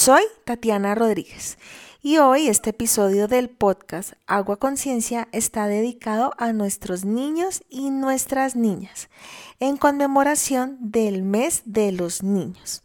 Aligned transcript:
Soy 0.00 0.22
Tatiana 0.46 0.94
Rodríguez 0.94 1.58
y 2.00 2.16
hoy 2.16 2.48
este 2.48 2.70
episodio 2.70 3.28
del 3.28 3.50
podcast 3.50 4.14
Agua 4.26 4.56
Conciencia 4.56 5.28
está 5.30 5.66
dedicado 5.66 6.32
a 6.38 6.54
nuestros 6.54 7.04
niños 7.04 7.62
y 7.68 7.90
nuestras 7.90 8.56
niñas 8.56 9.10
en 9.58 9.76
conmemoración 9.76 10.78
del 10.80 11.20
mes 11.20 11.60
de 11.66 11.92
los 11.92 12.22
niños. 12.22 12.82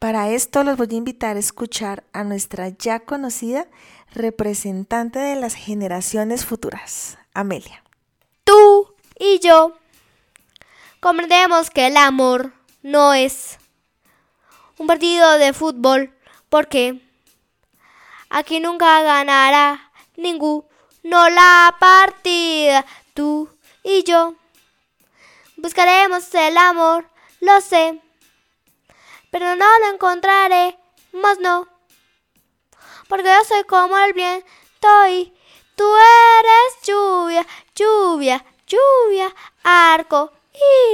Para 0.00 0.30
esto 0.30 0.64
los 0.64 0.76
voy 0.76 0.88
a 0.90 0.94
invitar 0.96 1.36
a 1.36 1.38
escuchar 1.38 2.02
a 2.12 2.24
nuestra 2.24 2.70
ya 2.70 2.98
conocida 2.98 3.68
representante 4.12 5.20
de 5.20 5.36
las 5.36 5.54
generaciones 5.54 6.44
futuras, 6.44 7.16
Amelia. 7.32 7.84
Tú 8.42 8.92
y 9.20 9.38
yo 9.38 9.76
comprendemos 10.98 11.70
que 11.70 11.86
el 11.86 11.96
amor 11.96 12.52
no 12.82 13.14
es 13.14 13.56
un 14.78 14.88
partido 14.88 15.38
de 15.38 15.52
fútbol 15.52 16.12
porque 16.50 17.00
aquí 18.28 18.60
nunca 18.60 19.02
ganará 19.02 19.90
ninguno 20.16 20.66
la 21.02 21.74
partida. 21.80 22.84
Tú 23.14 23.48
y 23.82 24.04
yo 24.04 24.34
buscaremos 25.56 26.34
el 26.34 26.58
amor, 26.58 27.08
lo 27.40 27.60
sé 27.62 28.00
pero 29.30 29.56
no 29.56 29.66
lo 29.80 29.94
encontraré, 29.94 30.76
más 31.12 31.38
no. 31.38 31.68
Porque 33.08 33.28
yo 33.28 33.44
soy 33.44 33.64
como 33.64 33.96
el 33.98 34.12
viento 34.12 35.06
y 35.08 35.32
tú 35.76 35.84
eres 36.38 36.86
lluvia, 36.86 37.46
lluvia, 37.74 38.44
lluvia, 38.66 39.34
arco 39.62 40.32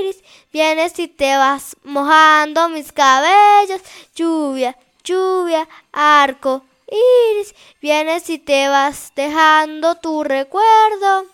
iris. 0.00 0.22
Vienes 0.52 0.98
y 0.98 1.08
te 1.08 1.36
vas 1.36 1.76
mojando 1.82 2.68
mis 2.68 2.92
cabellos, 2.92 3.80
lluvia, 4.14 4.78
lluvia, 5.06 5.68
arco 5.92 6.64
iris. 6.90 7.54
Vienes 7.80 8.28
y 8.30 8.38
te 8.38 8.68
vas 8.68 9.12
dejando 9.14 9.94
tu 9.96 10.24
recuerdo. 10.24 11.26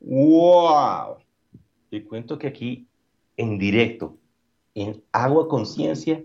¡Wow! 0.00 1.18
Te 1.90 2.04
cuento 2.04 2.38
que 2.38 2.48
aquí 2.48 2.88
en 3.36 3.58
directo, 3.58 4.16
en 4.74 5.02
Agua 5.12 5.48
Conciencia, 5.48 6.22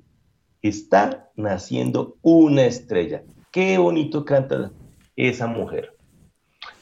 está 0.61 1.29
naciendo 1.35 2.17
una 2.21 2.65
estrella. 2.65 3.23
Qué 3.51 3.77
bonito 3.77 4.23
canta 4.25 4.71
esa 5.15 5.47
mujer. 5.47 5.95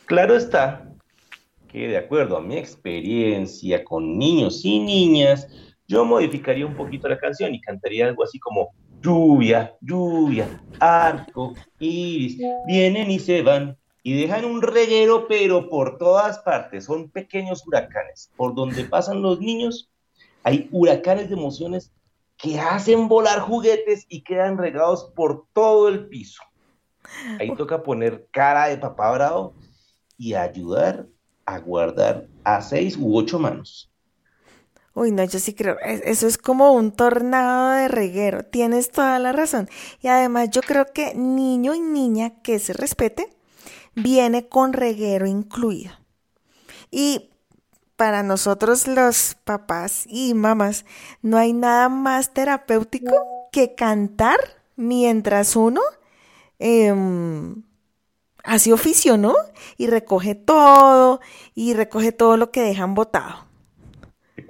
Claro 0.05 0.35
está 0.35 0.87
que 1.67 1.87
de 1.87 1.97
acuerdo 1.97 2.37
a 2.37 2.41
mi 2.41 2.57
experiencia 2.57 3.83
con 3.83 4.17
niños 4.17 4.65
y 4.65 4.79
niñas, 4.79 5.47
yo 5.91 6.05
modificaría 6.05 6.65
un 6.65 6.75
poquito 6.75 7.09
la 7.09 7.19
canción 7.19 7.53
y 7.53 7.59
cantaría 7.59 8.07
algo 8.07 8.23
así 8.23 8.39
como 8.39 8.69
lluvia, 9.01 9.75
lluvia, 9.81 10.47
arco, 10.79 11.53
iris, 11.79 12.37
vienen 12.65 13.11
y 13.11 13.19
se 13.19 13.41
van 13.41 13.77
y 14.01 14.19
dejan 14.19 14.45
un 14.45 14.61
reguero, 14.61 15.27
pero 15.27 15.69
por 15.69 15.97
todas 15.97 16.39
partes, 16.39 16.85
son 16.85 17.09
pequeños 17.09 17.67
huracanes. 17.67 18.31
Por 18.37 18.55
donde 18.55 18.85
pasan 18.85 19.21
los 19.21 19.41
niños, 19.41 19.91
hay 20.43 20.69
huracanes 20.71 21.27
de 21.27 21.35
emociones 21.35 21.91
que 22.37 22.57
hacen 22.57 23.09
volar 23.09 23.41
juguetes 23.41 24.05
y 24.07 24.21
quedan 24.21 24.57
regados 24.57 25.11
por 25.13 25.45
todo 25.51 25.89
el 25.89 26.07
piso. 26.07 26.41
Ahí 27.37 27.53
toca 27.55 27.83
poner 27.83 28.27
cara 28.31 28.67
de 28.67 28.77
papá 28.77 29.11
bravo 29.11 29.53
y 30.17 30.35
ayudar 30.35 31.05
a 31.45 31.59
guardar 31.59 32.27
a 32.45 32.61
seis 32.61 32.97
u 32.97 33.17
ocho 33.17 33.37
manos. 33.37 33.90
Uy, 34.93 35.11
no, 35.11 35.23
yo 35.23 35.39
sí 35.39 35.53
creo, 35.53 35.77
eso 35.79 36.27
es 36.27 36.37
como 36.37 36.73
un 36.73 36.91
tornado 36.91 37.71
de 37.71 37.87
reguero, 37.87 38.43
tienes 38.43 38.91
toda 38.91 39.19
la 39.19 39.31
razón. 39.31 39.69
Y 40.01 40.09
además 40.09 40.49
yo 40.51 40.61
creo 40.61 40.85
que 40.93 41.13
niño 41.15 41.73
y 41.73 41.79
niña 41.79 42.41
que 42.41 42.59
se 42.59 42.73
respete 42.73 43.29
viene 43.95 44.49
con 44.49 44.73
reguero 44.73 45.27
incluido. 45.27 45.93
Y 46.89 47.29
para 47.95 48.23
nosotros 48.23 48.87
los 48.87 49.37
papás 49.45 50.05
y 50.07 50.33
mamás 50.33 50.85
no 51.21 51.37
hay 51.37 51.53
nada 51.53 51.87
más 51.87 52.33
terapéutico 52.33 53.13
que 53.51 53.75
cantar 53.75 54.39
mientras 54.75 55.55
uno 55.55 55.81
em, 56.59 57.63
hace 58.43 58.73
oficio, 58.73 59.17
¿no? 59.17 59.35
Y 59.77 59.87
recoge 59.87 60.35
todo 60.35 61.21
y 61.55 61.73
recoge 61.75 62.11
todo 62.11 62.37
lo 62.37 62.51
que 62.51 62.61
dejan 62.61 62.95
botado. 62.95 63.50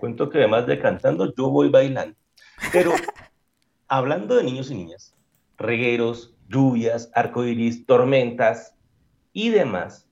Cuento 0.02 0.30
que 0.30 0.40
además 0.40 0.68
de 0.68 0.80
cantando, 0.80 1.34
yo 1.34 1.50
voy 1.50 1.70
bailando. 1.70 2.18
Pero 2.74 2.92
hablando 3.88 4.36
de 4.36 4.44
niños 4.44 4.70
y 4.70 4.76
niñas, 4.76 5.16
regueros, 5.58 6.36
lluvias, 6.50 7.10
arcoíris, 7.16 7.86
tormentas 7.86 8.76
y 9.32 9.50
demás, 9.50 10.10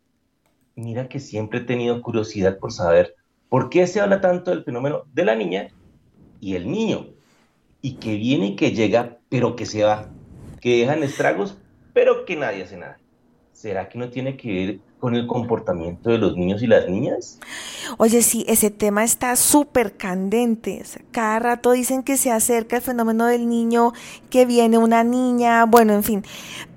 mira 0.76 1.10
que 1.10 1.20
siempre 1.20 1.60
he 1.60 1.64
tenido 1.64 2.02
curiosidad 2.02 2.58
por 2.58 2.72
saber 2.72 3.16
¿Por 3.50 3.72
qué 3.72 3.88
se 3.88 4.00
habla 4.00 4.22
tanto 4.22 4.52
del 4.52 4.64
fenómeno 4.64 5.06
de 5.12 5.26
la 5.26 5.36
niña 5.36 5.70
y 6.40 6.56
el 6.56 6.72
niño? 6.72 7.08
Y 7.82 7.96
que 7.96 8.16
viene 8.16 8.50
y 8.50 8.56
que 8.56 8.72
llega, 8.72 9.18
pero 9.28 9.56
que 9.56 9.66
se 9.66 9.84
va, 9.84 10.12
que 10.62 10.78
dejan 10.78 11.02
estragos, 11.02 11.58
pero 11.94 12.26
que 12.26 12.36
nadie 12.36 12.64
hace 12.64 12.78
nada. 12.78 13.00
¿Será 13.60 13.90
que 13.90 14.00
no 14.00 14.08
tiene 14.08 14.38
que 14.38 14.54
ver 14.54 14.80
con 15.02 15.16
el 15.16 15.28
comportamiento 15.28 16.10
de 16.10 16.18
los 16.18 16.38
niños 16.38 16.64
y 16.64 16.68
las 16.68 16.88
niñas? 16.88 17.40
Oye, 17.98 18.22
sí, 18.22 18.46
ese 18.48 18.72
tema 18.72 19.04
está 19.04 19.36
súper 19.36 19.98
candente. 19.98 20.82
cada 21.12 21.40
rato 21.40 21.74
dicen 21.74 22.04
que 22.04 22.16
se 22.16 22.32
acerca 22.32 22.78
el 22.78 22.82
fenómeno 22.82 23.26
del 23.26 23.50
niño, 23.50 23.92
que 24.30 24.46
viene 24.46 24.78
una 24.78 25.04
niña, 25.04 25.66
bueno, 25.66 25.92
en 25.92 26.04
fin. 26.04 26.24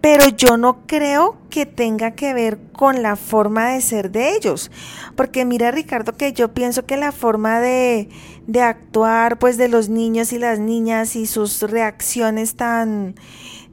Pero 0.00 0.28
yo 0.30 0.56
no 0.56 0.84
creo 0.88 1.36
que 1.50 1.66
tenga 1.66 2.16
que 2.16 2.34
ver 2.34 2.58
con 2.72 3.00
la 3.00 3.14
forma 3.14 3.68
de 3.68 3.80
ser 3.80 4.10
de 4.10 4.34
ellos. 4.34 4.72
Porque 5.14 5.44
mira, 5.44 5.70
Ricardo, 5.70 6.16
que 6.16 6.32
yo 6.32 6.52
pienso 6.52 6.84
que 6.84 6.96
la 6.96 7.12
forma 7.12 7.60
de, 7.60 8.08
de 8.48 8.60
actuar, 8.60 9.38
pues, 9.38 9.56
de 9.56 9.68
los 9.68 9.88
niños 9.88 10.32
y 10.32 10.38
las 10.40 10.58
niñas 10.58 11.14
y 11.14 11.26
sus 11.26 11.62
reacciones 11.62 12.56
tan 12.56 13.14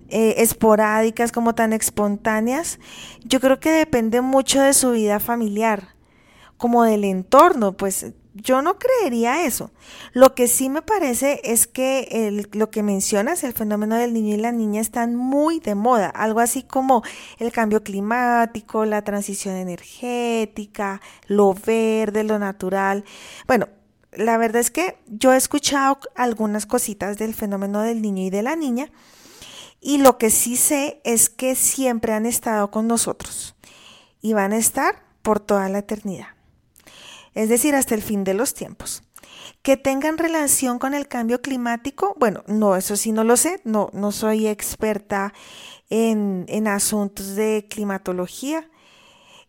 eh, 0.10 0.36
esporádicas, 0.38 1.32
como 1.32 1.56
tan 1.56 1.74
espontáneas, 1.74 2.80
yo 3.24 3.40
creo 3.40 3.60
que 3.60 3.72
depende 3.72 4.22
mucho 4.22 4.62
de 4.62 4.74
su 4.74 4.92
vida 4.92 5.20
familiar, 5.20 5.96
como 6.58 6.84
del 6.84 7.04
entorno, 7.04 7.78
pues 7.78 8.14
yo 8.34 8.62
no 8.62 8.78
creería 8.78 9.46
eso. 9.46 9.72
Lo 10.14 10.36
que 10.36 10.48
sí 10.48 10.70
me 10.70 10.82
parece 10.82 11.42
es 11.44 11.68
que 11.68 12.48
lo 12.54 12.70
que 12.70 12.84
mencionas, 12.84 13.44
el 13.44 13.54
fenómeno 13.54 13.96
del 13.96 14.14
niño 14.14 14.36
y 14.36 14.38
la 14.38 14.52
niña, 14.52 14.82
están 14.82 15.16
muy 15.16 15.60
de 15.60 15.76
moda. 15.76 16.10
Algo 16.10 16.40
así 16.40 16.64
como 16.64 17.04
el 17.38 17.52
cambio 17.52 17.84
climático, 17.84 18.86
la 18.86 19.04
transición 19.04 19.56
energética, 19.56 21.02
lo 21.28 21.54
verde, 21.54 22.24
lo 22.24 22.40
natural. 22.40 23.04
Bueno, 23.48 23.68
la 24.14 24.38
verdad 24.38 24.62
es 24.62 24.72
que 24.72 24.98
yo 25.08 25.34
he 25.34 25.38
escuchado 25.38 26.00
algunas 26.16 26.66
cositas 26.66 27.18
del 27.18 27.34
fenómeno 27.34 27.82
del 27.82 28.02
niño 28.02 28.24
y 28.24 28.30
de 28.30 28.44
la 28.44 28.56
niña 28.56 28.90
y 29.82 29.98
lo 29.98 30.18
que 30.18 30.30
sí 30.30 30.58
sé 30.58 31.02
es 31.04 31.30
que 31.30 31.56
siempre 31.56 32.14
han 32.14 32.26
estado 32.26 32.72
con 32.72 32.88
nosotros 32.88 33.56
y 34.22 34.34
van 34.34 34.52
a 34.52 34.58
estar 34.58 35.04
por 35.22 35.40
toda 35.40 35.70
la 35.70 35.80
eternidad. 35.80 36.28
Es 37.34 37.50
decir, 37.50 37.76
hasta 37.76 37.96
el 37.96 38.02
fin 38.02 38.24
de 38.24 38.34
los 38.34 38.54
tiempos. 38.54 39.04
Que 39.62 39.78
tengan 39.78 40.18
relación 40.18 40.80
con 40.80 40.94
el 40.94 41.08
cambio 41.08 41.42
climático, 41.42 42.16
bueno, 42.18 42.44
no, 42.48 42.76
eso 42.76 42.96
sí 42.96 43.12
no 43.12 43.24
lo 43.24 43.38
sé, 43.38 43.62
no, 43.64 43.90
no 43.94 44.12
soy 44.12 44.48
experta 44.48 45.34
en, 45.90 46.68
asuntos 46.68 47.36
de 47.36 47.66
climatología, 47.70 48.70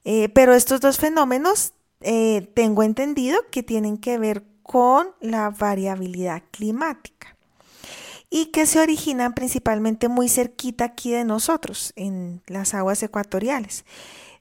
eh, 0.04 0.28
pero 0.28 0.54
estos 0.54 0.80
dos 0.80 0.98
fenómenos 0.98 1.74
eh, 2.00 2.50
tengo 2.54 2.82
entendido 2.82 3.38
que 3.50 3.62
tienen 3.62 3.98
que 3.98 4.18
ver 4.18 4.44
con 4.62 5.10
la 5.20 5.50
variabilidad 5.50 6.42
climática 6.50 7.36
y 8.30 8.46
que 8.46 8.64
se 8.64 8.80
originan 8.80 9.34
principalmente 9.34 10.08
muy 10.08 10.28
cerquita 10.28 10.84
aquí 10.84 11.10
de 11.10 11.24
nosotros, 11.24 11.92
en 11.96 12.40
las 12.46 12.74
aguas 12.74 13.02
ecuatoriales. 13.02 13.84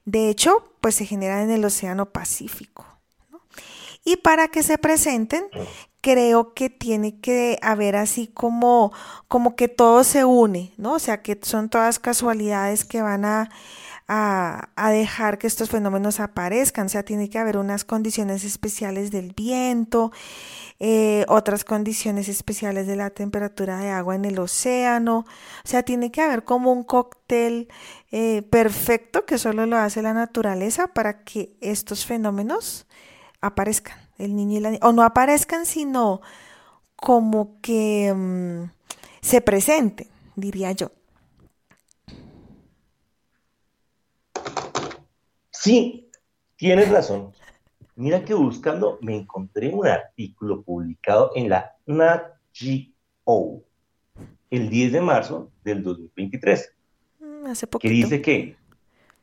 De 0.05 0.29
hecho, 0.29 0.71
pues 0.79 0.95
se 0.95 1.05
generan 1.05 1.41
en 1.43 1.51
el 1.51 1.65
Océano 1.65 2.05
Pacífico. 2.05 2.85
Y 4.05 4.17
para 4.17 4.47
que 4.47 4.63
se 4.63 4.77
presenten, 4.77 5.43
creo 6.01 6.53
que 6.53 6.69
tiene 6.69 7.19
que 7.19 7.59
haber 7.61 7.95
así 7.95 8.27
como, 8.27 8.93
como 9.27 9.55
que 9.55 9.67
todo 9.67 10.03
se 10.03 10.23
une, 10.23 10.71
¿no? 10.77 10.93
O 10.93 10.99
sea, 10.99 11.21
que 11.21 11.37
son 11.41 11.69
todas 11.69 11.99
casualidades 11.99 12.85
que 12.85 13.01
van 13.01 13.25
a, 13.25 13.49
a, 14.11 14.89
dejar 14.91 15.37
que 15.37 15.45
estos 15.45 15.69
fenómenos 15.69 16.19
aparezcan. 16.19 16.87
O 16.87 16.89
sea, 16.89 17.03
tiene 17.03 17.29
que 17.29 17.37
haber 17.37 17.57
unas 17.57 17.85
condiciones 17.85 18.43
especiales 18.43 19.11
del 19.11 19.33
viento, 19.33 20.11
eh, 20.79 21.25
otras 21.27 21.63
condiciones 21.63 22.27
especiales 22.27 22.87
de 22.87 22.95
la 22.95 23.11
temperatura 23.11 23.77
de 23.77 23.91
agua 23.91 24.15
en 24.15 24.25
el 24.25 24.39
océano. 24.39 25.19
O 25.63 25.67
sea, 25.67 25.83
tiene 25.83 26.11
que 26.11 26.21
haber 26.21 26.43
como 26.43 26.73
un 26.73 26.83
cóctel 26.83 27.69
eh, 28.11 28.41
perfecto 28.49 29.25
que 29.25 29.37
solo 29.37 29.67
lo 29.67 29.77
hace 29.77 30.01
la 30.01 30.13
naturaleza 30.13 30.87
para 30.87 31.23
que 31.23 31.55
estos 31.61 32.05
fenómenos 32.05 32.87
aparezcan, 33.41 33.99
el 34.17 34.35
niño 34.35 34.57
y 34.57 34.61
la 34.61 34.71
niña, 34.71 34.87
o 34.87 34.91
no 34.91 35.03
aparezcan, 35.03 35.67
sino 35.67 36.21
como 36.95 37.61
que 37.61 38.11
mm, 38.13 38.71
se 39.21 39.41
presenten, 39.41 40.07
diría 40.35 40.71
yo. 40.71 40.91
Sí, 45.61 46.09
tienes 46.55 46.89
razón. 46.89 47.33
Mira 47.95 48.23
que 48.23 48.33
buscando 48.33 48.97
me 49.01 49.15
encontré 49.15 49.69
un 49.73 49.87
artículo 49.87 50.61
publicado 50.61 51.31
en 51.35 51.49
la 51.49 51.75
Nat 51.85 52.23
Geo 52.53 53.63
el 54.49 54.69
10 54.69 54.93
de 54.93 55.01
marzo 55.01 55.51
del 55.63 55.83
2023, 55.83 56.73
Mm, 57.19 57.47
Hace 57.47 57.67
que 57.67 57.89
dice 57.89 58.21
que 58.21 58.55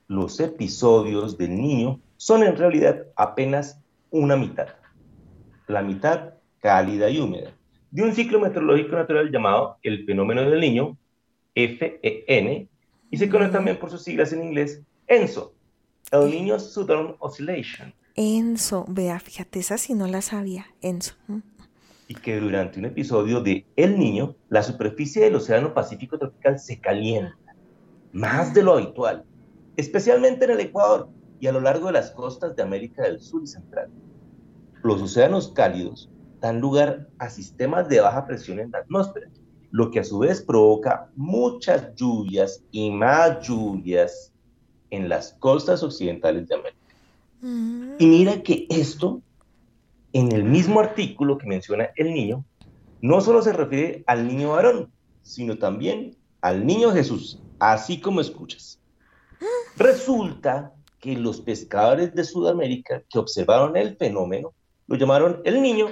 los 0.08 0.38
episodios 0.40 1.38
del 1.38 1.56
niño 1.56 2.00
son 2.16 2.42
en 2.42 2.56
realidad 2.56 3.06
apenas 3.16 3.80
una 4.10 4.36
mitad, 4.36 4.68
la 5.66 5.82
mitad 5.82 6.34
cálida 6.60 7.08
y 7.08 7.20
húmeda, 7.20 7.52
de 7.90 8.02
un 8.02 8.14
ciclo 8.14 8.38
meteorológico 8.38 8.96
natural 8.96 9.30
llamado 9.30 9.78
el 9.82 10.04
fenómeno 10.04 10.42
del 10.42 10.60
niño, 10.60 10.96
FEN, 11.54 12.68
y 13.10 13.16
se 13.16 13.28
conoce 13.30 13.52
también 13.52 13.78
por 13.78 13.90
sus 13.90 14.02
siglas 14.02 14.32
en 14.32 14.44
inglés, 14.44 14.82
ENSO, 15.06 15.54
el 16.12 16.30
Niño 16.30 16.58
Southern 16.58 17.16
Oscillation, 17.18 17.92
Enzo, 18.18 18.86
vea, 18.88 19.20
fíjate, 19.20 19.58
esa 19.58 19.76
sí 19.76 19.92
no 19.92 20.06
la 20.06 20.22
sabía, 20.22 20.64
Enzo. 20.80 21.14
Y 22.08 22.14
que 22.14 22.40
durante 22.40 22.78
un 22.78 22.86
episodio 22.86 23.42
de 23.42 23.66
El 23.76 23.98
Niño, 23.98 24.36
la 24.48 24.62
superficie 24.62 25.24
del 25.24 25.34
Océano 25.34 25.74
Pacífico 25.74 26.18
tropical 26.18 26.58
se 26.58 26.80
calienta, 26.80 27.36
más 28.12 28.54
de 28.54 28.62
lo 28.62 28.72
habitual, 28.72 29.26
especialmente 29.76 30.46
en 30.46 30.52
el 30.52 30.60
Ecuador 30.60 31.10
y 31.40 31.46
a 31.46 31.52
lo 31.52 31.60
largo 31.60 31.88
de 31.88 31.92
las 31.92 32.10
costas 32.12 32.56
de 32.56 32.62
América 32.62 33.02
del 33.02 33.20
Sur 33.20 33.42
y 33.42 33.48
Central. 33.48 33.90
Los 34.82 35.02
océanos 35.02 35.52
cálidos 35.52 36.08
dan 36.40 36.60
lugar 36.60 37.08
a 37.18 37.28
sistemas 37.28 37.86
de 37.90 38.00
baja 38.00 38.26
presión 38.26 38.60
en 38.60 38.70
la 38.70 38.78
atmósfera, 38.78 39.28
lo 39.72 39.90
que 39.90 40.00
a 40.00 40.04
su 40.04 40.20
vez 40.20 40.40
provoca 40.40 41.10
muchas 41.16 41.94
lluvias 41.96 42.64
y 42.70 42.90
más 42.90 43.46
lluvias 43.46 44.32
en 44.90 45.08
las 45.08 45.32
costas 45.34 45.82
occidentales 45.82 46.48
de 46.48 46.54
América. 46.54 46.94
Mm. 47.40 47.94
Y 47.98 48.06
mira 48.06 48.42
que 48.42 48.66
esto, 48.70 49.20
en 50.12 50.32
el 50.32 50.44
mismo 50.44 50.80
artículo 50.80 51.38
que 51.38 51.46
menciona 51.46 51.90
el 51.96 52.12
niño, 52.12 52.44
no 53.00 53.20
solo 53.20 53.42
se 53.42 53.52
refiere 53.52 54.04
al 54.06 54.26
niño 54.26 54.50
varón, 54.50 54.90
sino 55.22 55.58
también 55.58 56.16
al 56.40 56.66
niño 56.66 56.92
Jesús, 56.92 57.40
así 57.58 58.00
como 58.00 58.20
escuchas. 58.20 58.80
Resulta 59.76 60.72
que 61.00 61.16
los 61.16 61.40
pescadores 61.40 62.14
de 62.14 62.24
Sudamérica 62.24 63.02
que 63.10 63.18
observaron 63.18 63.76
el 63.76 63.96
fenómeno 63.96 64.54
lo 64.86 64.96
llamaron 64.96 65.42
el 65.44 65.60
niño 65.60 65.88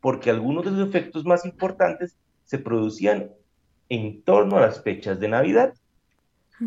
porque 0.00 0.30
algunos 0.30 0.64
de 0.64 0.70
sus 0.70 0.88
efectos 0.88 1.24
más 1.24 1.44
importantes 1.44 2.16
se 2.44 2.58
producían 2.58 3.32
en 3.88 4.22
torno 4.22 4.56
a 4.56 4.60
las 4.60 4.82
fechas 4.82 5.20
de 5.20 5.28
Navidad. 5.28 5.74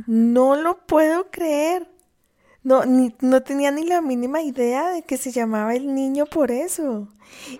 No 0.08 0.56
lo 0.56 0.86
puedo 0.86 1.30
creer. 1.32 1.90
No, 2.64 2.84
no 2.86 3.42
tenía 3.42 3.72
ni 3.72 3.84
la 3.84 4.02
mínima 4.02 4.42
idea 4.42 4.90
de 4.90 5.02
que 5.02 5.18
se 5.18 5.32
llamaba 5.32 5.76
el 5.76 5.96
niño 5.96 6.26
por 6.28 6.52
eso. 6.52 7.08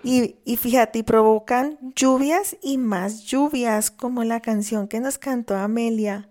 Y, 0.04 0.36
y 0.44 0.56
fíjate, 0.56 1.02
provocan 1.02 1.78
lluvias 1.96 2.56
y 2.62 2.78
más 2.78 3.24
lluvias, 3.24 3.90
como 3.90 4.22
la 4.22 4.40
canción 4.40 4.86
que 4.86 5.00
nos 5.00 5.18
cantó 5.18 5.56
Amelia 5.56 6.28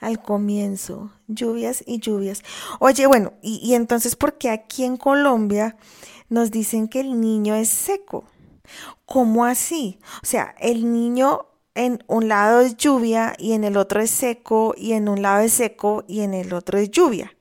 al 0.00 0.22
comienzo. 0.22 1.10
Lluvias 1.26 1.82
y 1.86 1.98
lluvias. 1.98 2.42
Oye, 2.78 3.06
bueno, 3.06 3.32
y, 3.42 3.56
y 3.56 3.74
entonces, 3.74 4.14
¿por 4.14 4.38
qué 4.38 4.50
aquí 4.50 4.84
en 4.84 4.96
Colombia 4.96 5.76
nos 6.28 6.52
dicen 6.52 6.86
que 6.88 7.00
el 7.00 7.20
niño 7.20 7.56
es 7.56 7.68
seco? 7.68 8.24
¿Cómo 9.06 9.44
así? 9.44 9.98
O 10.22 10.26
sea, 10.26 10.54
el 10.58 10.92
niño 10.92 11.46
en 11.74 12.02
un 12.06 12.28
lado 12.28 12.60
es 12.60 12.76
lluvia 12.76 13.34
y 13.38 13.52
en 13.52 13.64
el 13.64 13.76
otro 13.76 14.00
es 14.00 14.10
seco 14.10 14.74
y 14.76 14.92
en 14.92 15.08
un 15.08 15.22
lado 15.22 15.40
es 15.42 15.52
seco 15.52 16.04
y 16.06 16.20
en 16.20 16.34
el 16.34 16.52
otro 16.52 16.78
es 16.78 16.90
lluvia. 16.90 17.34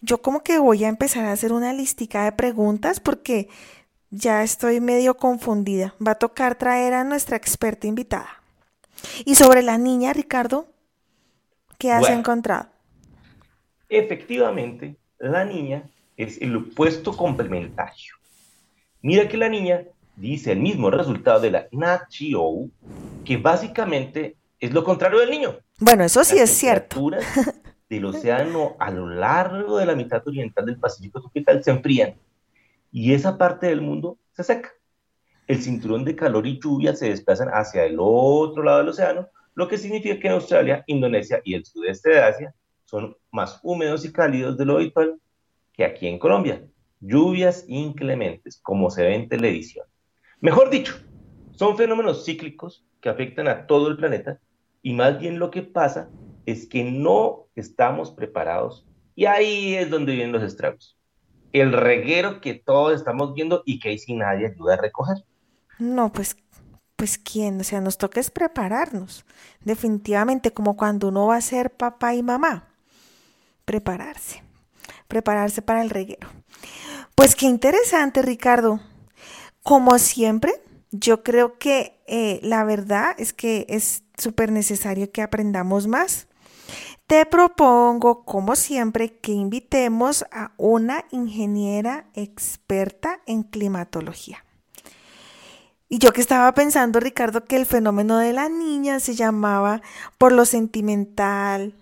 Yo 0.00 0.22
como 0.22 0.42
que 0.42 0.58
voy 0.58 0.84
a 0.84 0.88
empezar 0.88 1.24
a 1.24 1.32
hacer 1.32 1.52
una 1.52 1.72
listica 1.72 2.24
de 2.24 2.32
preguntas 2.32 3.00
porque 3.00 3.48
ya 4.10 4.42
estoy 4.42 4.80
medio 4.80 5.16
confundida. 5.16 5.94
Va 6.04 6.12
a 6.12 6.18
tocar 6.18 6.56
traer 6.56 6.94
a 6.94 7.04
nuestra 7.04 7.36
experta 7.36 7.86
invitada. 7.86 8.42
Y 9.24 9.34
sobre 9.36 9.62
la 9.62 9.78
niña, 9.78 10.12
Ricardo, 10.12 10.66
¿qué 11.78 11.92
has 11.92 12.00
Bueno. 12.00 12.18
encontrado? 12.18 12.68
Efectivamente, 13.88 14.96
la 15.18 15.44
niña 15.44 15.90
es 16.16 16.40
el 16.40 16.56
opuesto 16.56 17.16
complementario. 17.16 18.14
Mira 19.02 19.28
que 19.28 19.36
la 19.36 19.48
niña 19.48 19.84
dice 20.16 20.52
el 20.52 20.60
mismo 20.60 20.90
resultado 20.90 21.40
de 21.40 21.50
la 21.50 21.68
NATGO, 21.72 22.68
que 23.24 23.36
básicamente 23.36 24.36
es 24.58 24.72
lo 24.72 24.84
contrario 24.84 25.20
del 25.20 25.30
niño. 25.30 25.58
Bueno, 25.78 26.04
eso 26.04 26.24
sí 26.24 26.36
Las 26.36 26.50
es 26.50 26.56
cierto. 26.56 27.00
del 27.90 28.04
océano 28.04 28.76
a 28.78 28.90
lo 28.90 29.08
largo 29.08 29.76
de 29.76 29.84
la 29.84 29.96
mitad 29.96 30.26
oriental 30.26 30.64
del 30.64 30.78
Pacífico 30.78 31.20
tropical 31.20 31.62
se 31.64 31.72
enfrían 31.72 32.14
y 32.92 33.12
esa 33.12 33.36
parte 33.36 33.66
del 33.66 33.80
mundo 33.80 34.18
se 34.32 34.44
seca. 34.44 34.70
El 35.48 35.60
cinturón 35.60 36.04
de 36.04 36.14
calor 36.14 36.46
y 36.46 36.60
lluvia 36.60 36.94
se 36.94 37.08
desplazan 37.08 37.48
hacia 37.48 37.84
el 37.84 37.96
otro 37.98 38.62
lado 38.62 38.78
del 38.78 38.90
océano, 38.90 39.28
lo 39.54 39.66
que 39.66 39.76
significa 39.76 40.18
que 40.20 40.28
en 40.28 40.34
Australia, 40.34 40.84
Indonesia 40.86 41.40
y 41.44 41.54
el 41.54 41.64
sudeste 41.64 42.10
de 42.10 42.20
Asia 42.20 42.54
son 42.84 43.16
más 43.32 43.58
húmedos 43.64 44.04
y 44.04 44.12
cálidos 44.12 44.56
de 44.56 44.64
lo 44.64 44.76
habitual 44.76 45.20
que 45.72 45.84
aquí 45.84 46.06
en 46.06 46.20
Colombia. 46.20 46.64
Lluvias 47.00 47.64
inclementes, 47.66 48.60
como 48.62 48.90
se 48.90 49.02
ve 49.02 49.14
en 49.16 49.28
televisión. 49.28 49.86
Mejor 50.40 50.70
dicho, 50.70 50.94
son 51.52 51.76
fenómenos 51.76 52.24
cíclicos 52.24 52.84
que 53.00 53.08
afectan 53.08 53.48
a 53.48 53.66
todo 53.66 53.88
el 53.88 53.96
planeta 53.96 54.38
y 54.82 54.94
más 54.94 55.18
bien 55.18 55.38
lo 55.38 55.50
que 55.50 55.62
pasa 55.62 56.08
es 56.46 56.66
que 56.66 56.84
no 56.84 57.46
estamos 57.54 58.10
preparados 58.10 58.86
y 59.14 59.26
ahí 59.26 59.74
es 59.74 59.90
donde 59.90 60.14
vienen 60.14 60.32
los 60.32 60.42
estragos. 60.42 60.96
El 61.52 61.72
reguero 61.72 62.40
que 62.40 62.54
todos 62.54 62.94
estamos 62.94 63.34
viendo 63.34 63.62
y 63.66 63.80
que 63.80 63.90
ahí 63.90 63.98
sí 63.98 64.14
nadie 64.14 64.46
ayuda 64.46 64.74
a 64.74 64.80
recoger. 64.80 65.18
No, 65.78 66.12
pues, 66.12 66.36
pues 66.96 67.18
quién, 67.18 67.60
o 67.60 67.64
sea, 67.64 67.80
nos 67.80 67.98
toca 67.98 68.20
es 68.20 68.30
prepararnos. 68.30 69.24
Definitivamente, 69.64 70.52
como 70.52 70.76
cuando 70.76 71.08
uno 71.08 71.26
va 71.26 71.36
a 71.36 71.40
ser 71.40 71.70
papá 71.70 72.14
y 72.14 72.22
mamá. 72.22 72.68
Prepararse. 73.64 74.42
Prepararse 75.08 75.60
para 75.60 75.82
el 75.82 75.90
reguero. 75.90 76.28
Pues 77.14 77.34
qué 77.34 77.46
interesante, 77.46 78.22
Ricardo. 78.22 78.80
Como 79.62 79.98
siempre, 79.98 80.52
yo 80.92 81.22
creo 81.22 81.58
que 81.58 81.99
eh, 82.12 82.40
la 82.42 82.64
verdad 82.64 83.14
es 83.18 83.32
que 83.32 83.66
es 83.68 84.02
súper 84.18 84.50
necesario 84.50 85.12
que 85.12 85.22
aprendamos 85.22 85.86
más. 85.86 86.26
Te 87.06 87.24
propongo, 87.24 88.24
como 88.24 88.56
siempre, 88.56 89.16
que 89.20 89.30
invitemos 89.30 90.24
a 90.32 90.52
una 90.56 91.04
ingeniera 91.12 92.10
experta 92.14 93.20
en 93.26 93.44
climatología. 93.44 94.44
Y 95.88 95.98
yo 95.98 96.12
que 96.12 96.20
estaba 96.20 96.52
pensando, 96.52 96.98
Ricardo, 96.98 97.44
que 97.44 97.54
el 97.54 97.64
fenómeno 97.64 98.18
de 98.18 98.32
la 98.32 98.48
niña 98.48 98.98
se 98.98 99.14
llamaba 99.14 99.80
por 100.18 100.32
lo 100.32 100.46
sentimental 100.46 101.76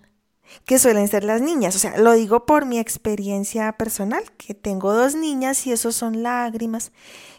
que 0.65 0.77
suelen 0.77 1.07
ser 1.07 1.23
las 1.23 1.41
niñas. 1.41 1.75
O 1.75 1.79
sea, 1.79 1.97
lo 1.97 2.13
digo 2.13 2.45
por 2.45 2.67
mi 2.67 2.77
experiencia 2.77 3.71
personal, 3.73 4.23
que 4.37 4.53
tengo 4.53 4.93
dos 4.93 5.15
niñas 5.15 5.65
y 5.65 5.71
eso 5.71 5.91
son 5.91 6.21
lágrimas 6.21 6.91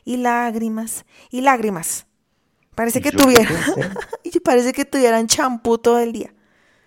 y 0.04 0.16
lágrimas 0.16 1.04
y 1.30 1.42
lágrimas. 1.42 2.06
Parece 2.80 3.02
que 3.02 3.12
tuvieran, 3.12 3.46
parece 4.42 4.72
que 4.72 4.86
tuvieran 4.86 5.26
champú 5.26 5.76
todo 5.76 5.98
el 5.98 6.12
día. 6.12 6.32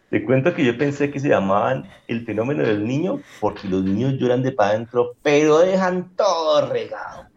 Te 0.09 0.25
cuento 0.25 0.55
que 0.55 0.65
yo 0.65 0.75
pensé 0.75 1.11
que 1.11 1.19
se 1.19 1.29
llamaban 1.29 1.87
el 2.07 2.25
fenómeno 2.25 2.63
del 2.63 2.83
niño 2.83 3.21
porque 3.39 3.67
los 3.67 3.83
niños 3.83 4.15
lloran 4.17 4.41
de 4.41 4.51
para 4.51 4.71
adentro, 4.71 5.13
pero 5.21 5.59
dejan 5.59 6.09
todo 6.15 6.67
regado. 6.67 7.27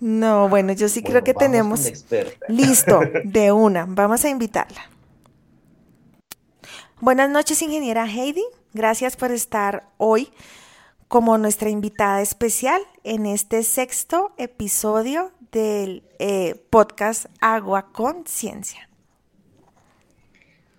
No, 0.00 0.48
bueno, 0.48 0.72
yo 0.72 0.88
sí 0.88 1.02
creo 1.02 1.22
que 1.24 1.34
tenemos 1.34 1.92
listo 2.48 3.00
de 3.24 3.52
una. 3.52 3.84
Vamos 3.86 4.24
a 4.24 4.30
invitarla. 4.30 4.80
Buenas 6.98 7.28
noches, 7.28 7.60
ingeniera 7.60 8.06
Heidi. 8.06 8.46
Gracias 8.72 9.14
por 9.14 9.30
estar 9.30 9.90
hoy 9.98 10.30
como 11.08 11.36
nuestra 11.36 11.68
invitada 11.68 12.22
especial 12.22 12.80
en 13.04 13.26
este 13.26 13.62
sexto 13.62 14.32
episodio 14.38 15.32
del 15.56 16.02
eh, 16.18 16.54
podcast 16.68 17.26
Agua 17.40 17.90
con 17.90 18.26
Ciencia. 18.26 18.90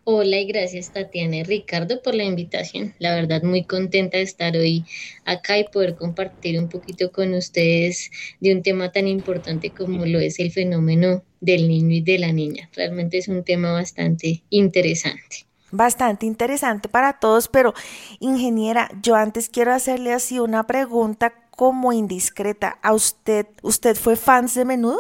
Hola 0.04 0.38
y 0.38 0.46
gracias 0.46 0.94
Tatiana 0.94 1.38
y 1.38 1.44
Ricardo 1.44 2.00
por 2.04 2.14
la 2.14 2.26
invitación. 2.26 2.94
La 3.00 3.16
verdad 3.16 3.42
muy 3.42 3.64
contenta 3.64 4.18
de 4.18 4.24
estar 4.24 4.56
hoy 4.56 4.86
acá 5.26 5.58
y 5.58 5.64
poder 5.64 5.96
compartir 5.96 6.60
un 6.60 6.70
poquito 6.70 7.12
con 7.12 7.34
ustedes 7.34 8.12
de 8.40 8.54
un 8.54 8.62
tema 8.62 8.92
tan 8.92 9.08
importante 9.08 9.72
como 9.72 10.06
lo 10.06 10.20
es 10.20 10.38
el 10.38 10.52
fenómeno 10.52 11.24
del 11.42 11.68
niño 11.68 11.96
y 11.96 12.02
de 12.02 12.20
la 12.20 12.32
niña. 12.32 12.70
Realmente 12.74 13.18
es 13.18 13.28
un 13.28 13.44
tema 13.44 13.72
bastante 13.72 14.44
interesante. 14.52 15.48
Bastante 15.72 16.28
interesante 16.28 16.88
para 16.88 17.14
todos, 17.14 17.48
pero 17.48 17.74
ingeniera, 18.20 18.92
yo 19.02 19.16
antes 19.16 19.50
quiero 19.50 19.74
hacerle 19.74 20.14
así 20.14 20.38
una 20.38 20.68
pregunta 20.68 21.47
como 21.58 21.92
indiscreta. 21.92 22.78
¿A 22.84 22.94
usted, 22.94 23.48
usted 23.64 23.96
fue 23.96 24.16
fans 24.16 24.54
de 24.54 24.64
menudo? 24.64 25.00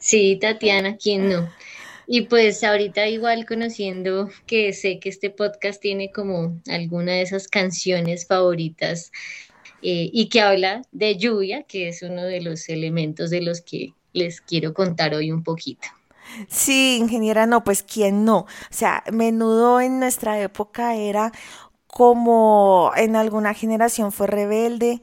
Sí, 0.00 0.36
Tatiana, 0.40 0.96
¿quién 0.96 1.28
no? 1.28 1.48
Y 2.08 2.22
pues 2.22 2.64
ahorita 2.64 3.06
igual 3.06 3.46
conociendo 3.46 4.28
que 4.46 4.72
sé 4.72 4.98
que 4.98 5.08
este 5.08 5.30
podcast 5.30 5.80
tiene 5.80 6.10
como 6.10 6.60
alguna 6.68 7.12
de 7.12 7.22
esas 7.22 7.46
canciones 7.46 8.26
favoritas 8.26 9.12
eh, 9.80 10.10
y 10.12 10.28
que 10.28 10.40
habla 10.40 10.82
de 10.90 11.16
lluvia, 11.16 11.62
que 11.62 11.88
es 11.88 12.02
uno 12.02 12.24
de 12.24 12.40
los 12.40 12.68
elementos 12.68 13.30
de 13.30 13.42
los 13.42 13.60
que 13.60 13.94
les 14.12 14.40
quiero 14.40 14.74
contar 14.74 15.14
hoy 15.14 15.30
un 15.30 15.44
poquito. 15.44 15.86
Sí, 16.48 16.96
ingeniera, 16.98 17.46
no, 17.46 17.62
pues 17.62 17.84
quién 17.84 18.24
no. 18.24 18.38
O 18.38 18.46
sea, 18.70 19.04
menudo 19.12 19.80
en 19.80 20.00
nuestra 20.00 20.40
época 20.40 20.96
era 20.96 21.30
como 21.92 22.92
en 22.96 23.16
alguna 23.16 23.54
generación 23.54 24.12
fue 24.12 24.26
rebelde 24.26 25.02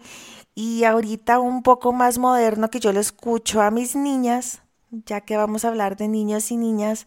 y 0.56 0.86
ahorita 0.86 1.40
un 1.40 1.62
poco 1.62 1.94
más 1.94 2.18
moderno 2.18 2.70
que 2.70 2.80
yo 2.80 2.92
le 2.92 3.00
escucho 3.00 3.62
a 3.62 3.72
mis 3.72 3.96
niñas, 3.96 4.62
ya 4.90 5.22
que 5.22 5.38
vamos 5.38 5.66
a 5.66 5.68
hablar 5.68 5.98
de 5.98 6.08
niños 6.08 6.50
y 6.52 6.58
niñas, 6.58 7.06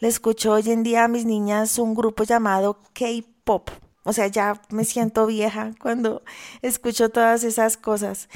le 0.00 0.08
escucho 0.08 0.52
hoy 0.52 0.70
en 0.70 0.82
día 0.82 1.04
a 1.04 1.08
mis 1.08 1.24
niñas 1.24 1.78
un 1.78 1.94
grupo 1.94 2.24
llamado 2.24 2.80
K-Pop. 2.92 3.70
O 4.02 4.12
sea, 4.12 4.26
ya 4.26 4.60
me 4.70 4.84
siento 4.84 5.26
vieja 5.26 5.72
cuando 5.80 6.22
escucho 6.62 7.10
todas 7.10 7.44
esas 7.44 7.76
cosas. 7.76 8.28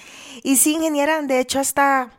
Y 0.43 0.57
sí, 0.57 0.75
ingeniera, 0.75 1.21
de 1.23 1.41
hecho 1.41 1.59
hasta 1.59 2.13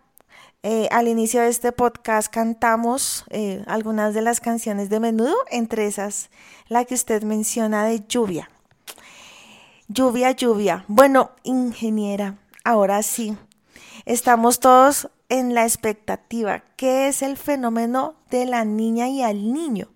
eh, 0.64 0.88
al 0.92 1.08
inicio 1.08 1.42
de 1.42 1.50
este 1.50 1.72
podcast 1.72 2.32
cantamos 2.32 3.24
eh, 3.30 3.64
algunas 3.68 4.14
de 4.14 4.22
las 4.22 4.40
canciones 4.40 4.90
de 4.90 5.00
menudo, 5.00 5.36
entre 5.50 5.86
esas 5.86 6.30
la 6.68 6.86
que 6.86 6.96
usted 6.96 7.24
menciona 7.24 7.86
de 7.86 8.04
lluvia. 8.08 8.50
Lluvia, 9.88 10.32
lluvia. 10.32 10.84
Bueno, 10.88 11.32
ingeniera, 11.44 12.40
ahora 12.64 13.04
sí, 13.04 13.38
estamos 14.06 14.60
todos 14.60 15.10
en 15.30 15.54
la 15.54 15.64
expectativa. 15.64 16.64
¿Qué 16.76 17.08
es 17.08 17.22
el 17.22 17.38
fenómeno 17.38 18.16
de 18.32 18.48
la 18.48 18.66
niña 18.66 19.10
y 19.10 19.22
al 19.22 19.54
niño? 19.54 19.90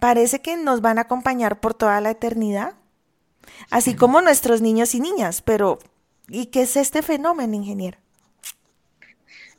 Parece 0.00 0.40
que 0.40 0.56
nos 0.56 0.80
van 0.80 0.96
a 0.96 1.02
acompañar 1.02 1.60
por 1.60 1.74
toda 1.74 2.00
la 2.00 2.10
eternidad, 2.10 2.72
así 3.70 3.94
como 3.94 4.22
nuestros 4.22 4.62
niños 4.62 4.94
y 4.94 5.00
niñas, 5.00 5.42
pero 5.42 5.78
¿y 6.28 6.46
qué 6.46 6.62
es 6.62 6.76
este 6.76 7.02
fenómeno, 7.02 7.54
ingeniera? 7.54 7.98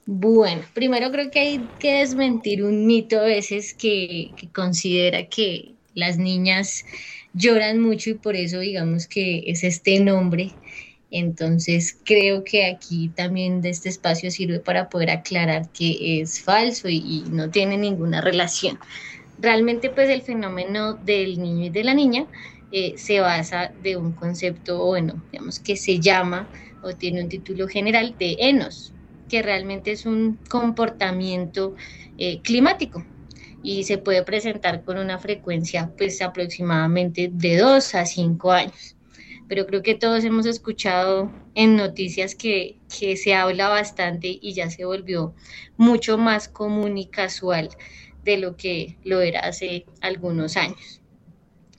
Bueno, 0.07 0.63
primero 0.73 1.11
creo 1.11 1.29
que 1.29 1.39
hay 1.39 1.69
que 1.77 1.99
desmentir 1.99 2.63
un 2.63 2.87
mito 2.87 3.19
a 3.19 3.23
veces 3.23 3.75
que, 3.75 4.31
que 4.35 4.49
considera 4.49 5.27
que 5.27 5.75
las 5.93 6.17
niñas 6.17 6.85
lloran 7.33 7.79
mucho 7.79 8.09
y 8.11 8.13
por 8.15 8.35
eso 8.35 8.59
digamos 8.59 9.07
que 9.07 9.43
es 9.47 9.63
este 9.63 9.99
nombre. 9.99 10.51
Entonces 11.11 11.97
creo 12.05 12.43
que 12.43 12.65
aquí 12.65 13.09
también 13.09 13.61
de 13.61 13.69
este 13.69 13.89
espacio 13.89 14.29
sirve 14.29 14.59
para 14.59 14.89
poder 14.89 15.09
aclarar 15.09 15.69
que 15.71 16.21
es 16.21 16.41
falso 16.41 16.87
y, 16.87 17.23
no 17.31 17.49
tiene 17.49 17.77
ninguna 17.77 18.21
relación. 18.21 18.77
Realmente 19.39 19.89
pues 19.89 20.09
el 20.09 20.21
fenómeno 20.21 20.93
del 20.93 21.41
niño 21.41 21.65
y 21.65 21.69
de 21.69 21.83
la 21.83 21.93
niña 21.93 22.27
eh, 22.71 22.93
se 22.97 23.19
basa 23.19 23.71
de 23.81 23.97
un 23.97 24.11
concepto, 24.11 24.85
bueno, 24.85 25.23
digamos 25.31 25.59
que 25.59 25.75
se 25.75 25.99
llama 25.99 26.47
o 26.83 26.93
tiene 26.93 27.23
un 27.23 27.29
título 27.29 27.67
general 27.67 28.15
de 28.19 28.35
enos, 28.39 28.93
que 29.27 29.41
realmente 29.41 29.91
es 29.91 30.05
un 30.05 30.37
comportamiento 30.49 31.75
eh, 32.17 32.39
climático, 32.41 33.03
y 33.63 33.83
se 33.83 33.97
puede 33.97 34.23
presentar 34.23 34.83
con 34.83 34.97
una 34.97 35.19
frecuencia 35.19 35.91
pues 35.97 36.21
aproximadamente 36.21 37.29
de 37.31 37.57
2 37.57 37.95
a 37.95 38.05
5 38.05 38.51
años. 38.51 38.95
Pero 39.47 39.65
creo 39.65 39.81
que 39.81 39.95
todos 39.95 40.23
hemos 40.23 40.45
escuchado 40.45 41.31
en 41.55 41.75
noticias 41.75 42.35
que, 42.35 42.77
que 42.99 43.17
se 43.17 43.33
habla 43.33 43.67
bastante 43.69 44.37
y 44.41 44.53
ya 44.53 44.69
se 44.69 44.85
volvió 44.85 45.33
mucho 45.75 46.17
más 46.17 46.47
común 46.47 46.97
y 46.97 47.07
casual 47.07 47.69
de 48.23 48.37
lo 48.37 48.55
que 48.55 48.97
lo 49.03 49.21
era 49.21 49.41
hace 49.41 49.85
algunos 50.01 50.55
años. 50.55 51.01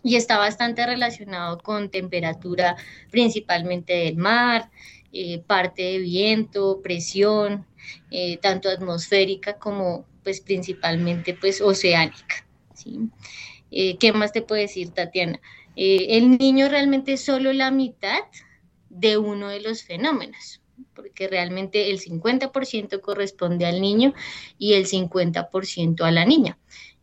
Y 0.02 0.16
está 0.16 0.38
bastante 0.38 0.84
relacionado 0.84 1.58
con 1.58 1.90
temperatura 1.90 2.76
principalmente 3.10 3.92
del 3.92 4.16
mar, 4.16 4.70
eh, 5.12 5.42
parte 5.46 5.82
de 5.82 5.98
viento, 5.98 6.80
presión, 6.82 7.66
eh, 8.10 8.38
tanto 8.38 8.68
atmosférica 8.68 9.58
como 9.58 10.06
pues 10.30 10.42
principalmente 10.42 11.34
pues 11.34 11.60
oceánica. 11.60 12.46
Eh, 13.72 13.96
¿Qué 13.98 14.12
más 14.12 14.32
te 14.32 14.42
puedo 14.42 14.62
decir, 14.62 14.90
Tatiana? 14.90 15.40
Eh, 15.74 16.06
el 16.10 16.38
niño 16.38 16.68
realmente 16.68 17.14
es 17.14 17.24
solo 17.24 17.52
la 17.52 17.72
mitad 17.72 18.20
de 18.90 19.18
uno 19.18 19.48
de 19.48 19.60
los 19.60 19.82
fenómenos, 19.82 20.60
porque 20.94 21.26
realmente 21.26 21.90
el 21.90 21.98
50% 21.98 23.00
corresponde 23.00 23.66
al 23.66 23.80
niño 23.80 24.14
y 24.56 24.74
el 24.74 24.86
50% 24.86 26.04
a 26.04 26.12
la 26.12 26.24
niña. 26.24 26.56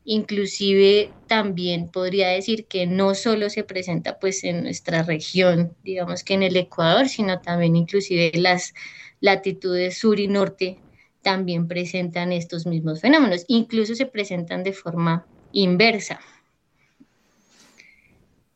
Inclusive 0.05 1.11
también 1.27 1.89
podría 1.89 2.29
decir 2.29 2.65
que 2.65 2.87
no 2.87 3.13
solo 3.13 3.49
se 3.49 3.65
presenta 3.65 4.19
pues 4.19 4.45
en 4.45 4.63
nuestra 4.63 5.03
región, 5.03 5.75
digamos 5.83 6.23
que 6.23 6.35
en 6.35 6.43
el 6.43 6.55
Ecuador, 6.55 7.09
sino 7.09 7.41
también 7.41 7.75
inclusive 7.75 8.31
las 8.35 8.73
latitudes 9.19 9.97
sur 9.97 10.17
y 10.17 10.29
norte 10.29 10.79
también 11.27 11.67
presentan 11.67 12.31
estos 12.31 12.65
mismos 12.65 13.01
fenómenos, 13.01 13.43
incluso 13.49 13.95
se 13.95 14.05
presentan 14.05 14.63
de 14.63 14.71
forma 14.71 15.25
inversa. 15.51 16.21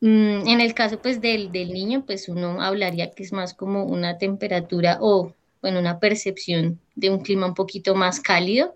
Mm, 0.00 0.48
en 0.48 0.60
el 0.62 0.72
caso 0.72 0.98
pues 1.02 1.20
del, 1.20 1.52
del, 1.52 1.74
niño, 1.74 2.04
pues 2.06 2.30
uno 2.30 2.62
hablaría 2.62 3.10
que 3.10 3.24
es 3.24 3.32
más 3.34 3.52
como 3.52 3.84
una 3.84 4.16
temperatura 4.16 4.96
o, 5.02 5.34
bueno, 5.60 5.80
una 5.80 6.00
percepción 6.00 6.80
de 6.94 7.10
un 7.10 7.20
clima 7.20 7.46
un 7.46 7.52
poquito 7.52 7.94
más 7.94 8.20
cálido, 8.20 8.74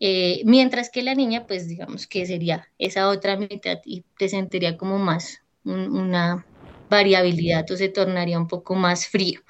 eh, 0.00 0.42
mientras 0.44 0.90
que 0.90 1.04
la 1.04 1.14
niña, 1.14 1.46
pues 1.46 1.68
digamos 1.68 2.08
que 2.08 2.26
sería 2.26 2.66
esa 2.76 3.08
otra 3.08 3.36
mitad 3.36 3.78
y 3.84 4.02
presentaría 4.18 4.76
como 4.76 4.98
más 4.98 5.42
una 5.62 6.44
variabilidad 6.90 7.70
o 7.70 7.76
se 7.76 7.88
tornaría 7.88 8.36
un 8.36 8.48
poco 8.48 8.74
más 8.74 9.06
frío 9.06 9.42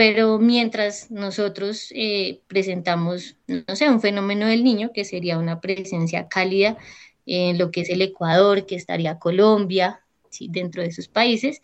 pero 0.00 0.38
mientras 0.38 1.10
nosotros 1.10 1.92
eh, 1.94 2.40
presentamos, 2.46 3.36
no 3.46 3.76
sé, 3.76 3.90
un 3.90 4.00
fenómeno 4.00 4.46
del 4.46 4.64
niño, 4.64 4.92
que 4.94 5.04
sería 5.04 5.36
una 5.36 5.60
presencia 5.60 6.26
cálida 6.26 6.78
en 7.26 7.58
lo 7.58 7.70
que 7.70 7.82
es 7.82 7.90
el 7.90 8.00
Ecuador, 8.00 8.64
que 8.64 8.76
estaría 8.76 9.18
Colombia, 9.18 10.00
dentro 10.48 10.80
de 10.80 10.88
esos 10.88 11.08
países, 11.08 11.60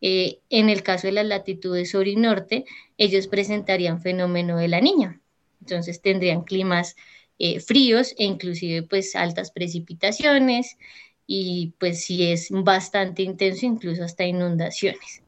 eh, 0.00 0.38
en 0.48 0.70
el 0.70 0.82
caso 0.82 1.06
de 1.06 1.12
las 1.12 1.26
latitudes 1.26 1.90
sur 1.90 2.08
y 2.08 2.16
norte, 2.16 2.64
ellos 2.96 3.26
presentarían 3.26 4.00
fenómeno 4.00 4.56
de 4.56 4.68
la 4.68 4.80
niña. 4.80 5.20
Entonces 5.60 6.00
tendrían 6.00 6.44
climas 6.44 6.96
eh, 7.38 7.60
fríos 7.60 8.14
e 8.16 8.24
inclusive 8.24 8.84
pues 8.84 9.14
altas 9.14 9.50
precipitaciones 9.50 10.78
y 11.26 11.74
pues 11.78 12.06
si 12.06 12.32
es 12.32 12.48
bastante 12.50 13.20
intenso, 13.20 13.66
incluso 13.66 14.02
hasta 14.02 14.24
inundaciones. 14.24 15.25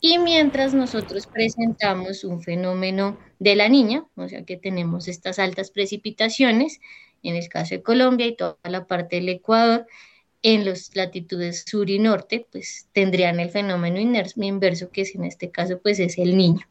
Y 0.00 0.18
mientras 0.18 0.74
nosotros 0.74 1.26
presentamos 1.26 2.22
un 2.22 2.40
fenómeno 2.40 3.18
de 3.38 3.56
la 3.56 3.68
niña, 3.68 4.04
o 4.14 4.28
sea 4.28 4.44
que 4.44 4.56
tenemos 4.56 5.08
estas 5.08 5.38
altas 5.38 5.70
precipitaciones, 5.70 6.80
en 7.22 7.34
el 7.34 7.48
caso 7.48 7.74
de 7.74 7.82
Colombia 7.82 8.26
y 8.26 8.36
toda 8.36 8.58
la 8.64 8.86
parte 8.86 9.16
del 9.16 9.28
Ecuador, 9.28 9.86
en 10.42 10.64
las 10.64 10.94
latitudes 10.94 11.64
sur 11.66 11.90
y 11.90 11.98
norte, 11.98 12.46
pues 12.52 12.88
tendrían 12.92 13.40
el 13.40 13.50
fenómeno 13.50 13.98
inverso, 13.98 14.90
que 14.90 15.02
es 15.02 15.14
en 15.16 15.24
este 15.24 15.50
caso, 15.50 15.80
pues 15.82 15.98
es 15.98 16.16
el 16.18 16.36
niño. 16.36 16.66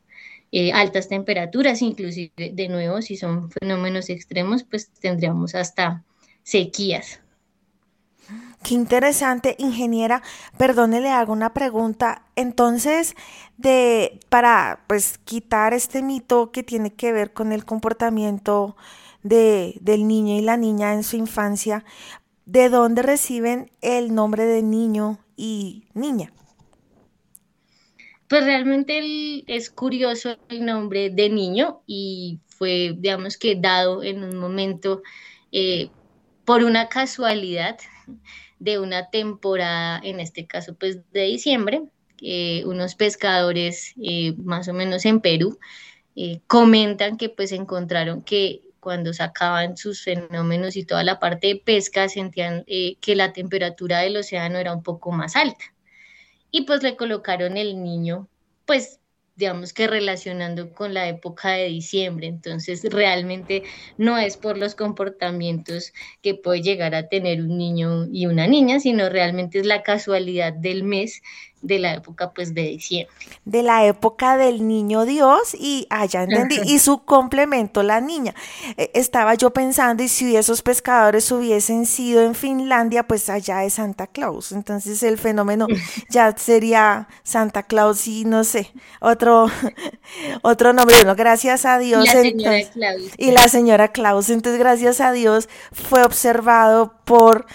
Eh, 0.54 0.72
altas 0.72 1.10
temperaturas, 1.10 1.82
inclusive 1.82 2.32
de 2.54 2.70
nuevo, 2.70 3.02
si 3.02 3.18
son 3.18 3.52
fenómenos 3.52 4.10
extremos, 4.10 4.64
pues 4.64 4.90
tendríamos 5.02 5.56
hasta 5.56 6.06
sequías. 6.44 7.20
Qué 8.68 8.74
interesante, 8.74 9.56
ingeniera. 9.60 10.22
Perdone, 10.58 11.00
le 11.00 11.10
hago 11.10 11.32
una 11.32 11.54
pregunta. 11.54 12.24
Entonces, 12.36 13.16
de 13.56 14.20
para 14.28 14.84
pues 14.88 15.20
quitar 15.20 15.74
este 15.74 16.04
mito 16.04 16.52
que 16.52 16.64
tiene 16.64 16.94
que 16.94 17.14
ver 17.14 17.32
con 17.32 17.54
el 17.54 17.64
comportamiento 17.64 18.76
de, 19.24 19.78
del 19.80 20.06
niño 20.06 20.36
y 20.36 20.42
la 20.42 20.58
niña 20.58 20.94
en 20.94 21.04
su 21.04 21.16
infancia, 21.16 21.86
¿de 22.46 22.68
dónde 22.68 23.04
reciben 23.04 23.72
el 23.80 24.14
nombre 24.14 24.44
de 24.44 24.64
niño 24.64 25.18
y 25.38 25.86
niña? 25.94 26.34
Pues 28.28 28.44
realmente 28.44 29.46
es 29.48 29.70
curioso 29.70 30.36
el 30.50 30.66
nombre 30.66 31.10
de 31.10 31.30
niño 31.30 31.84
y 31.88 32.42
fue, 32.48 32.96
digamos 32.98 33.38
que, 33.38 33.56
dado 33.56 34.04
en 34.04 34.26
un 34.26 34.38
momento 34.38 35.04
eh, 35.54 35.90
por 36.44 36.66
una 36.66 36.90
casualidad 36.90 37.78
de 38.60 38.80
una 38.80 39.10
temporada, 39.10 40.00
en 40.04 40.20
este 40.20 40.48
caso 40.48 40.76
pues 40.76 41.00
de 41.12 41.24
diciembre, 41.24 41.84
unos 42.66 42.96
pescadores 42.96 43.94
eh, 44.02 44.34
más 44.38 44.68
o 44.68 44.74
menos 44.74 45.06
en 45.06 45.22
Perú 45.22 45.60
eh, 46.16 46.42
comentan 46.48 47.18
que 47.18 47.30
pues 47.30 47.52
encontraron 47.52 48.24
que 48.24 48.64
cuando 48.80 49.14
sacaban 49.14 49.78
sus 49.78 50.04
fenómenos 50.04 50.76
y 50.76 50.84
toda 50.84 51.04
la 51.04 51.20
parte 51.20 51.48
de 51.48 51.56
pesca 51.58 52.10
sentían 52.10 52.64
eh, 52.68 52.96
que 53.02 53.16
la 53.16 53.34
temperatura 53.34 54.00
del 54.00 54.18
océano 54.18 54.58
era 54.58 54.74
un 54.74 54.82
poco 54.82 55.12
más 55.12 55.36
alta. 55.36 55.76
Y 56.50 56.64
pues 56.64 56.82
le 56.82 56.96
colocaron 56.96 57.58
el 57.58 57.84
niño, 57.84 58.30
pues 58.66 59.00
digamos 59.38 59.72
que 59.72 59.88
relacionando 59.88 60.74
con 60.74 60.94
la 60.94 61.08
época 61.08 61.52
de 61.52 61.66
diciembre. 61.68 62.28
Entonces, 62.28 62.84
realmente 62.84 63.64
no 63.98 64.18
es 64.18 64.36
por 64.36 64.58
los 64.58 64.76
comportamientos 64.76 65.94
que 66.22 66.36
puede 66.36 66.62
llegar 66.62 66.96
a 66.96 67.08
tener 67.08 67.42
un 67.42 67.58
niño 67.58 68.08
y 68.12 68.26
una 68.26 68.48
niña, 68.48 68.80
sino 68.80 69.10
realmente 69.10 69.60
es 69.60 69.66
la 69.66 69.84
casualidad 69.84 70.54
del 70.54 70.84
mes 70.84 71.22
de 71.62 71.80
la 71.80 71.96
época 71.96 72.32
pues 72.32 72.54
de 72.54 72.64
diciembre. 72.64 73.14
De 73.46 73.64
la 73.64 73.86
época 73.86 74.38
del 74.38 74.68
niño 74.68 75.06
Dios 75.06 75.54
y 75.54 75.88
allá 75.90 76.24
entendí, 76.24 76.60
y 76.66 76.80
su 76.80 77.04
complemento 77.04 77.84
la 77.84 78.00
niña. 78.00 78.36
E, 78.78 78.92
estaba 78.94 79.34
yo 79.36 79.52
pensando 79.52 80.04
y 80.04 80.08
si 80.08 80.36
esos 80.36 80.62
pescadores 80.62 81.32
hubiesen 81.32 81.86
sido 81.86 82.22
en 82.22 82.36
Finlandia, 82.36 83.04
pues 83.04 83.30
allá 83.30 83.64
es 83.64 83.74
Santa 83.74 84.08
Claus. 84.08 84.52
Entonces 84.52 85.02
el 85.04 85.18
fenómeno 85.18 85.68
ya 86.10 86.36
sería 86.38 87.08
Santa 87.24 87.64
Claus 87.64 88.08
y 88.08 88.26
no 88.26 88.44
sé, 88.44 88.72
otro, 89.02 89.48
otro 90.42 90.74
nombre. 90.74 90.96
Bueno, 90.98 91.16
gracias 91.16 91.66
a 91.66 91.80
Dios. 91.80 92.06
La 92.06 92.22
señora 92.22 92.62
Claus. 92.72 93.02
Y 93.18 93.32
la 93.32 93.48
señora 93.48 93.88
Claus. 93.90 94.30
Entonces 94.30 94.60
gracias 94.60 95.02
a 95.02 95.12
Dios 95.12 95.50
fue 95.72 96.04
observado 96.04 96.94
por 97.04 97.46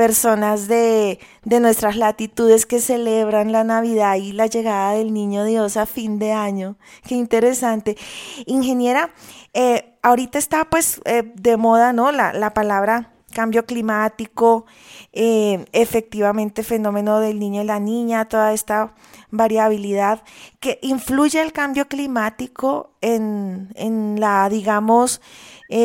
personas 0.00 0.66
de, 0.66 1.18
nuestras 1.44 1.94
latitudes 1.94 2.64
que 2.64 2.80
celebran 2.80 3.52
la 3.52 3.64
Navidad 3.64 4.14
y 4.14 4.32
la 4.32 4.46
llegada 4.46 4.92
del 4.92 5.12
Niño 5.12 5.44
Dios 5.44 5.76
a 5.76 5.84
fin 5.84 6.18
de 6.18 6.32
año. 6.32 6.78
Qué 7.06 7.16
interesante. 7.16 7.98
Ingeniera, 8.46 9.10
eh, 9.52 9.92
ahorita 10.02 10.38
está 10.38 10.64
pues 10.70 11.02
eh, 11.04 11.30
de 11.34 11.58
moda, 11.58 11.92
¿no? 11.92 12.12
La, 12.12 12.32
la 12.32 12.54
palabra 12.54 13.12
cambio 13.34 13.66
climático, 13.66 14.64
eh, 15.12 15.66
efectivamente 15.72 16.62
fenómeno 16.62 17.20
del 17.20 17.38
niño 17.38 17.60
y 17.60 17.66
la 17.66 17.78
niña, 17.78 18.26
toda 18.26 18.54
esta 18.54 18.94
variabilidad 19.30 20.22
que 20.60 20.78
influye 20.80 21.42
el 21.42 21.52
cambio 21.52 21.88
climático 21.88 22.94
en, 23.02 23.68
en 23.74 24.18
la, 24.18 24.48
digamos, 24.48 25.20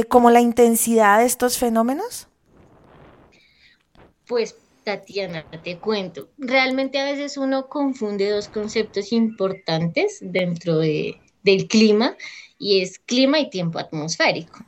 como 0.08 0.32
la 0.32 0.40
intensidad 0.40 1.20
de 1.20 1.26
estos 1.26 1.58
fenómenos. 1.58 2.30
Pues 4.28 4.56
Tatiana, 4.84 5.46
te 5.64 5.78
cuento. 5.80 6.30
Realmente 6.38 7.00
a 7.00 7.06
veces 7.06 7.38
uno 7.38 7.68
confunde 7.68 8.30
dos 8.30 8.48
conceptos 8.48 9.12
importantes 9.12 10.20
dentro 10.22 10.78
de, 10.78 11.20
del 11.44 11.68
clima 11.68 12.16
y 12.60 12.82
es 12.82 13.00
clima 13.00 13.40
y 13.40 13.50
tiempo 13.50 13.80
atmosférico. 13.80 14.60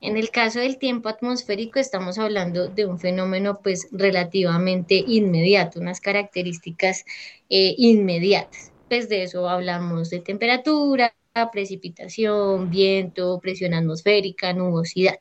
En 0.00 0.18
el 0.18 0.30
caso 0.30 0.60
del 0.60 0.78
tiempo 0.78 1.08
atmosférico 1.08 1.78
estamos 1.78 2.18
hablando 2.18 2.68
de 2.68 2.84
un 2.84 2.98
fenómeno 2.98 3.60
pues 3.62 3.88
relativamente 3.90 5.02
inmediato, 5.06 5.80
unas 5.80 6.00
características 6.00 7.04
eh, 7.48 7.74
inmediatas. 7.78 8.72
Pues 8.88 9.08
de 9.08 9.22
eso 9.22 9.48
hablamos 9.48 10.10
de 10.10 10.20
temperatura, 10.20 11.14
precipitación, 11.52 12.70
viento, 12.70 13.40
presión 13.40 13.74
atmosférica, 13.74 14.52
nubosidad 14.52 15.18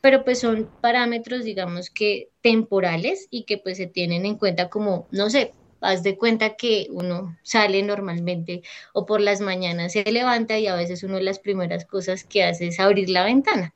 pero 0.00 0.24
pues 0.24 0.40
son 0.40 0.70
parámetros, 0.80 1.44
digamos 1.44 1.90
que 1.90 2.30
temporales 2.40 3.26
y 3.30 3.44
que 3.44 3.58
pues 3.58 3.76
se 3.76 3.86
tienen 3.86 4.26
en 4.26 4.36
cuenta 4.36 4.68
como, 4.68 5.06
no 5.10 5.28
sé, 5.30 5.52
haz 5.80 6.02
de 6.02 6.16
cuenta 6.16 6.56
que 6.56 6.88
uno 6.90 7.36
sale 7.42 7.82
normalmente 7.82 8.62
o 8.92 9.06
por 9.06 9.20
las 9.20 9.40
mañanas 9.40 9.92
se 9.92 10.04
levanta 10.10 10.58
y 10.58 10.66
a 10.66 10.76
veces 10.76 11.02
una 11.02 11.16
de 11.16 11.22
las 11.22 11.38
primeras 11.38 11.84
cosas 11.84 12.24
que 12.24 12.44
hace 12.44 12.68
es 12.68 12.80
abrir 12.80 13.10
la 13.10 13.24
ventana 13.24 13.74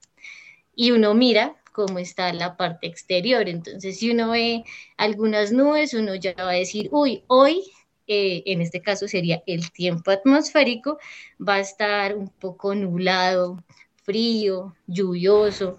y 0.74 0.92
uno 0.92 1.14
mira 1.14 1.56
cómo 1.72 1.98
está 1.98 2.32
la 2.32 2.56
parte 2.56 2.86
exterior. 2.86 3.48
Entonces, 3.48 3.98
si 3.98 4.10
uno 4.10 4.30
ve 4.30 4.64
algunas 4.96 5.52
nubes, 5.52 5.94
uno 5.94 6.14
ya 6.14 6.34
va 6.34 6.50
a 6.50 6.54
decir, 6.54 6.88
uy, 6.92 7.24
hoy, 7.28 7.62
eh, 8.06 8.42
en 8.46 8.60
este 8.60 8.80
caso 8.80 9.08
sería 9.08 9.42
el 9.46 9.70
tiempo 9.72 10.10
atmosférico, 10.10 10.98
va 11.40 11.56
a 11.56 11.60
estar 11.60 12.16
un 12.16 12.28
poco 12.28 12.74
nublado, 12.74 13.62
frío, 14.04 14.74
lluvioso, 14.86 15.78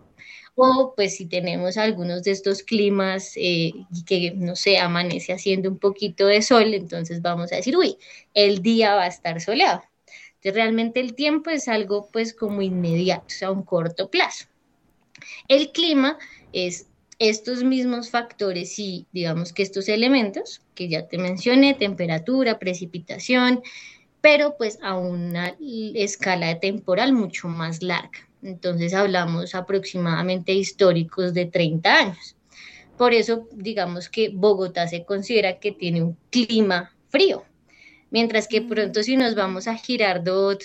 o 0.55 0.93
pues 0.95 1.17
si 1.17 1.25
tenemos 1.25 1.77
algunos 1.77 2.23
de 2.23 2.31
estos 2.31 2.61
climas 2.63 3.33
eh, 3.35 3.73
que, 4.05 4.31
no 4.35 4.55
sé, 4.55 4.77
amanece 4.77 5.33
haciendo 5.33 5.69
un 5.69 5.79
poquito 5.79 6.27
de 6.27 6.41
sol, 6.41 6.73
entonces 6.73 7.21
vamos 7.21 7.51
a 7.51 7.55
decir, 7.55 7.75
uy, 7.75 7.97
el 8.33 8.61
día 8.61 8.95
va 8.95 9.03
a 9.03 9.07
estar 9.07 9.41
soleado. 9.41 9.83
Entonces 10.35 10.55
realmente 10.55 10.99
el 10.99 11.15
tiempo 11.15 11.49
es 11.49 11.67
algo 11.67 12.09
pues 12.11 12.33
como 12.33 12.61
inmediato, 12.61 13.25
o 13.27 13.29
sea, 13.29 13.47
a 13.47 13.51
un 13.51 13.63
corto 13.63 14.09
plazo. 14.09 14.45
El 15.47 15.71
clima 15.71 16.17
es 16.51 16.87
estos 17.19 17.63
mismos 17.63 18.09
factores 18.09 18.77
y 18.79 19.07
digamos 19.11 19.53
que 19.53 19.63
estos 19.63 19.87
elementos 19.89 20.61
que 20.75 20.89
ya 20.89 21.07
te 21.07 21.17
mencioné, 21.17 21.73
temperatura, 21.73 22.59
precipitación, 22.59 23.61
pero 24.21 24.55
pues 24.57 24.79
a 24.81 24.97
una 24.97 25.55
escala 25.95 26.59
temporal 26.59 27.13
mucho 27.13 27.47
más 27.47 27.83
larga. 27.83 28.27
Entonces 28.41 28.93
hablamos 28.93 29.55
aproximadamente 29.55 30.53
históricos 30.53 31.33
de 31.33 31.45
30 31.45 31.97
años. 31.97 32.35
Por 32.97 33.13
eso, 33.13 33.47
digamos 33.51 34.09
que 34.09 34.29
Bogotá 34.29 34.87
se 34.87 35.03
considera 35.03 35.59
que 35.59 35.71
tiene 35.71 36.03
un 36.03 36.17
clima 36.29 36.93
frío, 37.09 37.43
mientras 38.11 38.47
que 38.47 38.61
pronto 38.61 39.01
si 39.03 39.17
nos 39.17 39.35
vamos 39.35 39.67
a 39.67 39.75
Girardot, 39.75 40.61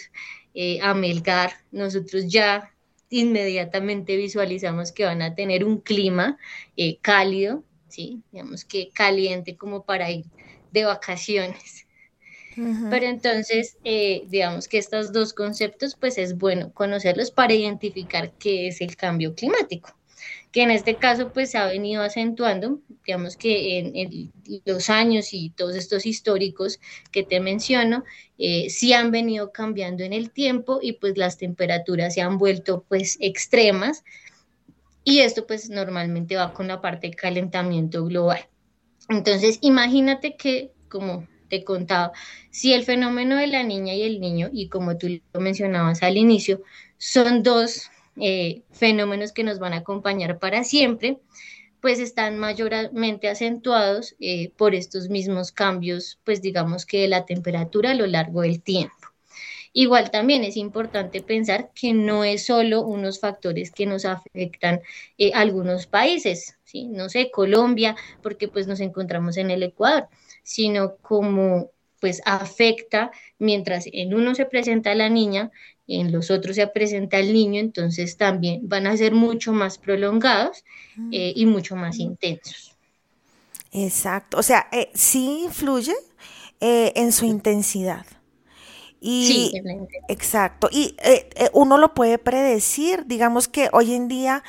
eh, 0.54 0.78
a 0.82 0.94
Melgar, 0.94 1.52
nosotros 1.70 2.26
ya 2.28 2.72
inmediatamente 3.10 4.16
visualizamos 4.16 4.92
que 4.92 5.04
van 5.04 5.22
a 5.22 5.34
tener 5.34 5.64
un 5.64 5.80
clima 5.80 6.38
eh, 6.76 6.98
cálido, 7.00 7.64
¿sí? 7.88 8.22
digamos 8.32 8.64
que 8.64 8.90
caliente 8.90 9.56
como 9.56 9.84
para 9.84 10.10
ir 10.10 10.26
de 10.72 10.84
vacaciones. 10.84 11.86
Pero 12.90 13.06
entonces, 13.06 13.78
eh, 13.84 14.24
digamos 14.26 14.66
que 14.66 14.78
estos 14.78 15.12
dos 15.12 15.32
conceptos, 15.32 15.94
pues 15.94 16.18
es 16.18 16.36
bueno 16.36 16.72
conocerlos 16.72 17.30
para 17.30 17.54
identificar 17.54 18.32
qué 18.32 18.66
es 18.66 18.80
el 18.80 18.96
cambio 18.96 19.34
climático, 19.36 19.96
que 20.52 20.62
en 20.62 20.70
este 20.70 20.96
caso, 20.96 21.32
pues 21.32 21.54
ha 21.54 21.66
venido 21.66 22.02
acentuando, 22.02 22.80
digamos 23.06 23.36
que 23.36 23.78
en, 23.78 24.32
los 24.64 24.88
años 24.90 25.32
y 25.32 25.50
todos 25.50 25.76
estos 25.76 26.06
históricos 26.06 26.80
que 27.12 27.22
te 27.22 27.40
menciono, 27.40 28.04
eh, 28.38 28.70
sí 28.70 28.92
han 28.92 29.10
venido 29.10 29.52
cambiando 29.52 30.04
en 30.04 30.12
el 30.12 30.30
tiempo 30.30 30.78
y 30.80 30.92
pues 30.92 31.18
las 31.18 31.36
temperaturas 31.36 32.14
se 32.14 32.22
han 32.22 32.38
vuelto 32.38 32.84
pues 32.88 33.18
extremas 33.20 34.04
y 35.04 35.20
esto 35.20 35.46
pues 35.46 35.68
normalmente 35.68 36.36
va 36.36 36.52
con 36.54 36.68
la 36.68 36.80
parte 36.80 37.08
de 37.08 37.14
calentamiento 37.14 38.04
global. 38.04 38.46
Entonces, 39.08 39.58
imagínate 39.62 40.36
que 40.36 40.70
como 40.88 41.26
te 41.48 41.64
contaba, 41.64 42.12
si 42.50 42.72
el 42.72 42.84
fenómeno 42.84 43.36
de 43.36 43.46
la 43.46 43.62
niña 43.62 43.94
y 43.94 44.02
el 44.02 44.20
niño, 44.20 44.50
y 44.52 44.68
como 44.68 44.98
tú 44.98 45.08
lo 45.32 45.40
mencionabas 45.40 46.02
al 46.02 46.16
inicio, 46.16 46.62
son 46.98 47.42
dos 47.42 47.90
eh, 48.20 48.62
fenómenos 48.72 49.32
que 49.32 49.44
nos 49.44 49.58
van 49.58 49.72
a 49.72 49.78
acompañar 49.78 50.38
para 50.38 50.64
siempre, 50.64 51.18
pues 51.80 52.00
están 52.00 52.38
mayormente 52.38 53.28
acentuados 53.28 54.16
eh, 54.20 54.50
por 54.56 54.74
estos 54.74 55.08
mismos 55.08 55.52
cambios, 55.52 56.18
pues 56.24 56.42
digamos 56.42 56.86
que 56.86 57.02
de 57.02 57.08
la 57.08 57.24
temperatura 57.24 57.92
a 57.92 57.94
lo 57.94 58.06
largo 58.06 58.42
del 58.42 58.62
tiempo. 58.62 58.94
Igual 59.72 60.10
también 60.10 60.44
es 60.44 60.56
importante 60.56 61.22
pensar 61.22 61.70
que 61.74 61.92
no 61.92 62.24
es 62.24 62.46
solo 62.46 62.82
unos 62.82 63.20
factores 63.20 63.70
que 63.70 63.86
nos 63.86 64.04
afectan 64.04 64.80
eh, 65.18 65.30
algunos 65.34 65.86
países, 65.86 66.58
¿sí? 66.64 66.86
no 66.86 67.08
sé, 67.08 67.30
Colombia, 67.30 67.94
porque 68.22 68.48
pues 68.48 68.66
nos 68.66 68.80
encontramos 68.80 69.36
en 69.36 69.50
el 69.50 69.62
Ecuador, 69.62 70.08
sino 70.42 70.96
como 70.96 71.70
pues 72.00 72.22
afecta 72.24 73.10
mientras 73.38 73.84
en 73.92 74.14
uno 74.14 74.34
se 74.34 74.46
presenta 74.46 74.94
la 74.94 75.08
niña, 75.08 75.50
en 75.88 76.12
los 76.12 76.30
otros 76.30 76.56
se 76.56 76.66
presenta 76.66 77.18
el 77.18 77.32
niño, 77.32 77.60
entonces 77.60 78.16
también 78.16 78.60
van 78.68 78.86
a 78.86 78.96
ser 78.96 79.14
mucho 79.14 79.52
más 79.52 79.78
prolongados 79.78 80.64
mm. 80.96 81.10
eh, 81.12 81.32
y 81.34 81.46
mucho 81.46 81.74
más 81.76 81.98
intensos. 81.98 82.76
Exacto, 83.72 84.38
o 84.38 84.42
sea, 84.42 84.68
eh, 84.70 84.90
sí 84.94 85.44
influye 85.44 85.94
eh, 86.60 86.92
en 86.94 87.10
su 87.12 87.24
intensidad. 87.24 88.04
Y, 89.00 89.26
sí, 89.26 89.52
exacto. 90.08 90.68
Y 90.72 90.96
uno 91.52 91.78
lo 91.78 91.94
puede 91.94 92.18
predecir, 92.18 93.06
digamos 93.06 93.46
que 93.46 93.68
hoy 93.72 93.94
en 93.94 94.08
día 94.08 94.42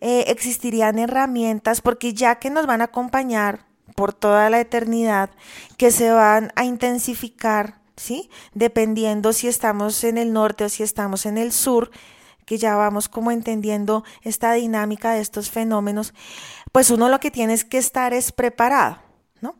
existirían 0.00 1.00
herramientas 1.00 1.80
porque 1.80 2.14
ya 2.14 2.36
que 2.36 2.48
nos 2.48 2.66
van 2.66 2.82
a 2.82 2.84
acompañar 2.84 3.66
por 3.96 4.12
toda 4.12 4.48
la 4.48 4.60
eternidad 4.60 5.30
que 5.76 5.90
se 5.90 6.12
van 6.12 6.52
a 6.54 6.64
intensificar, 6.64 7.80
¿sí? 7.96 8.30
Dependiendo 8.54 9.32
si 9.32 9.48
estamos 9.48 10.04
en 10.04 10.18
el 10.18 10.32
norte 10.32 10.64
o 10.64 10.68
si 10.68 10.82
estamos 10.82 11.26
en 11.26 11.38
el 11.38 11.52
sur, 11.52 11.90
que 12.44 12.58
ya 12.58 12.76
vamos 12.76 13.08
como 13.08 13.30
entendiendo 13.30 14.04
esta 14.22 14.52
dinámica 14.52 15.12
de 15.12 15.20
estos 15.20 15.50
fenómenos, 15.50 16.14
pues 16.72 16.90
uno 16.90 17.08
lo 17.08 17.20
que 17.20 17.30
tiene 17.30 17.52
es 17.52 17.64
que 17.64 17.78
estar 17.78 18.14
es 18.14 18.32
preparado, 18.32 18.98
¿no? 19.40 19.58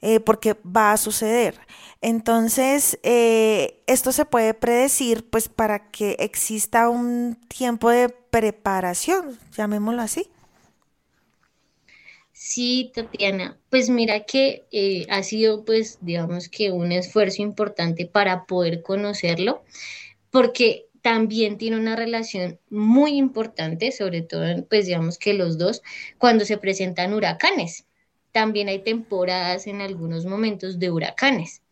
Eh, 0.00 0.18
porque 0.18 0.56
va 0.64 0.92
a 0.92 0.96
suceder. 0.96 1.60
Entonces, 2.00 2.98
eh, 3.04 3.84
esto 3.86 4.10
se 4.10 4.24
puede 4.24 4.54
predecir 4.54 5.28
pues 5.30 5.48
para 5.48 5.90
que 5.90 6.16
exista 6.18 6.88
un 6.88 7.38
tiempo 7.46 7.90
de 7.90 8.08
preparación, 8.08 9.38
llamémoslo 9.52 10.02
así. 10.02 10.31
Sí, 12.44 12.90
Tatiana, 12.92 13.56
pues 13.70 13.88
mira 13.88 14.24
que 14.24 14.64
eh, 14.72 15.06
ha 15.10 15.22
sido 15.22 15.64
pues 15.64 15.98
digamos 16.00 16.48
que 16.48 16.72
un 16.72 16.90
esfuerzo 16.90 17.40
importante 17.40 18.04
para 18.04 18.46
poder 18.46 18.82
conocerlo, 18.82 19.62
porque 20.32 20.86
también 21.02 21.56
tiene 21.56 21.76
una 21.76 21.94
relación 21.94 22.58
muy 22.68 23.12
importante, 23.12 23.92
sobre 23.92 24.22
todo 24.22 24.44
pues 24.68 24.86
digamos 24.86 25.18
que 25.18 25.34
los 25.34 25.56
dos, 25.56 25.82
cuando 26.18 26.44
se 26.44 26.58
presentan 26.58 27.14
huracanes. 27.14 27.86
También 28.32 28.66
hay 28.66 28.80
temporadas 28.80 29.68
en 29.68 29.80
algunos 29.80 30.26
momentos 30.26 30.80
de 30.80 30.90
huracanes. 30.90 31.62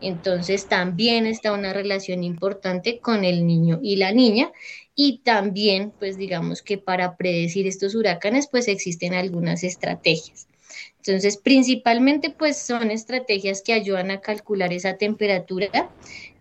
Entonces 0.00 0.66
también 0.66 1.26
está 1.26 1.52
una 1.52 1.74
relación 1.74 2.24
importante 2.24 3.00
con 3.00 3.22
el 3.22 3.46
niño 3.46 3.80
y 3.82 3.96
la 3.96 4.12
niña 4.12 4.50
y 4.96 5.18
también, 5.18 5.92
pues 5.98 6.16
digamos 6.16 6.62
que 6.62 6.78
para 6.78 7.16
predecir 7.16 7.66
estos 7.66 7.94
huracanes, 7.94 8.48
pues 8.48 8.66
existen 8.66 9.14
algunas 9.14 9.62
estrategias. 9.62 10.48
Entonces, 10.96 11.36
principalmente, 11.36 12.30
pues 12.30 12.56
son 12.58 12.90
estrategias 12.90 13.62
que 13.62 13.74
ayudan 13.74 14.10
a 14.10 14.20
calcular 14.20 14.72
esa 14.72 14.96
temperatura 14.96 15.90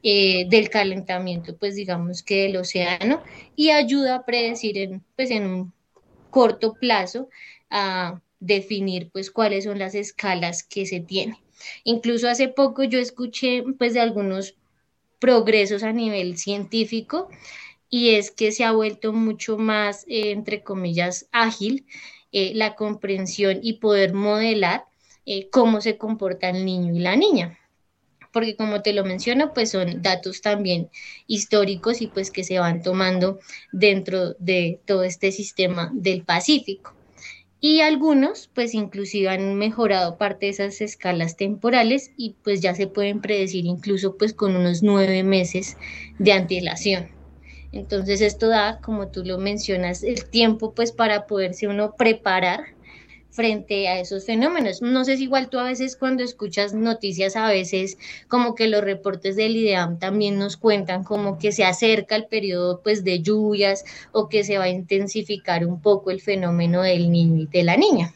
eh, 0.01 0.47
del 0.49 0.69
calentamiento, 0.69 1.55
pues 1.57 1.75
digamos 1.75 2.23
que 2.23 2.43
del 2.43 2.57
océano, 2.57 3.21
y 3.55 3.69
ayuda 3.69 4.15
a 4.15 4.25
predecir 4.25 4.77
en, 4.77 5.03
pues, 5.15 5.29
en 5.29 5.45
un 5.45 5.73
corto 6.31 6.73
plazo 6.73 7.29
a 7.69 8.21
definir 8.39 9.09
pues 9.11 9.31
cuáles 9.31 9.63
son 9.63 9.79
las 9.79 9.95
escalas 9.95 10.63
que 10.63 10.85
se 10.85 10.99
tienen. 10.99 11.37
Incluso 11.83 12.29
hace 12.29 12.47
poco 12.47 12.83
yo 12.83 12.99
escuché 12.99 13.63
pues 13.77 13.93
de 13.93 14.01
algunos 14.01 14.55
progresos 15.19 15.83
a 15.83 15.93
nivel 15.93 16.37
científico 16.37 17.29
y 17.89 18.15
es 18.15 18.31
que 18.31 18.51
se 18.51 18.63
ha 18.63 18.71
vuelto 18.71 19.13
mucho 19.13 19.57
más, 19.57 20.05
eh, 20.07 20.31
entre 20.31 20.63
comillas, 20.63 21.27
ágil 21.31 21.85
eh, 22.31 22.51
la 22.53 22.75
comprensión 22.75 23.59
y 23.61 23.73
poder 23.79 24.13
modelar 24.13 24.85
eh, 25.25 25.49
cómo 25.49 25.79
se 25.79 25.97
comporta 25.97 26.49
el 26.49 26.65
niño 26.65 26.93
y 26.93 26.99
la 26.99 27.15
niña. 27.15 27.57
Porque 28.33 28.57
como 28.57 28.81
te 28.81 28.91
lo 28.91 29.05
menciono, 29.05 29.53
pues 29.53 29.71
son 29.71 30.01
datos 30.01 30.41
también 30.41 30.89
históricos 31.27 32.01
y 32.01 32.07
pues 32.07 32.31
que 32.31 32.43
se 32.43 32.59
van 32.59 32.81
tomando 32.81 33.39
dentro 33.71 34.33
de 34.33 34.81
todo 34.85 35.03
este 35.03 35.31
sistema 35.31 35.89
del 35.93 36.23
Pacífico. 36.23 36.93
Y 37.61 37.79
algunos, 37.79 38.49
pues 38.53 38.73
inclusive 38.73 39.29
han 39.29 39.55
mejorado 39.55 40.17
parte 40.17 40.47
de 40.47 40.51
esas 40.51 40.81
escalas 40.81 41.37
temporales 41.37 42.11
y 42.17 42.35
pues 42.43 42.59
ya 42.59 42.75
se 42.75 42.87
pueden 42.87 43.21
predecir 43.21 43.65
incluso 43.65 44.17
pues 44.17 44.33
con 44.33 44.55
unos 44.57 44.83
nueve 44.83 45.23
meses 45.23 45.77
de 46.19 46.33
antelación. 46.33 47.14
Entonces 47.75 48.21
esto 48.21 48.47
da, 48.47 48.79
como 48.81 49.09
tú 49.09 49.25
lo 49.25 49.37
mencionas, 49.37 50.01
el 50.01 50.25
tiempo 50.29 50.73
pues 50.73 50.93
para 50.93 51.27
poderse 51.27 51.67
uno 51.67 51.93
preparar 51.97 52.61
frente 53.31 53.89
a 53.89 53.99
esos 53.99 54.25
fenómenos. 54.25 54.81
No 54.81 55.03
sé 55.03 55.17
si 55.17 55.23
igual 55.23 55.49
tú 55.49 55.59
a 55.59 55.65
veces 55.65 55.97
cuando 55.97 56.23
escuchas 56.23 56.73
noticias, 56.73 57.35
a 57.35 57.49
veces 57.49 57.97
como 58.29 58.55
que 58.55 58.69
los 58.69 58.81
reportes 58.81 59.35
del 59.35 59.57
IDEAM 59.57 59.99
también 59.99 60.39
nos 60.39 60.55
cuentan 60.55 61.03
como 61.03 61.37
que 61.37 61.51
se 61.51 61.65
acerca 61.65 62.15
el 62.15 62.27
periodo 62.27 62.79
pues 62.81 63.03
de 63.03 63.21
lluvias 63.21 63.83
o 64.13 64.29
que 64.29 64.45
se 64.45 64.57
va 64.57 64.63
a 64.63 64.69
intensificar 64.69 65.65
un 65.65 65.81
poco 65.81 66.11
el 66.11 66.21
fenómeno 66.21 66.81
del 66.81 67.11
niño 67.11 67.41
y 67.41 67.47
de 67.47 67.63
la 67.63 67.75
niña. 67.75 68.13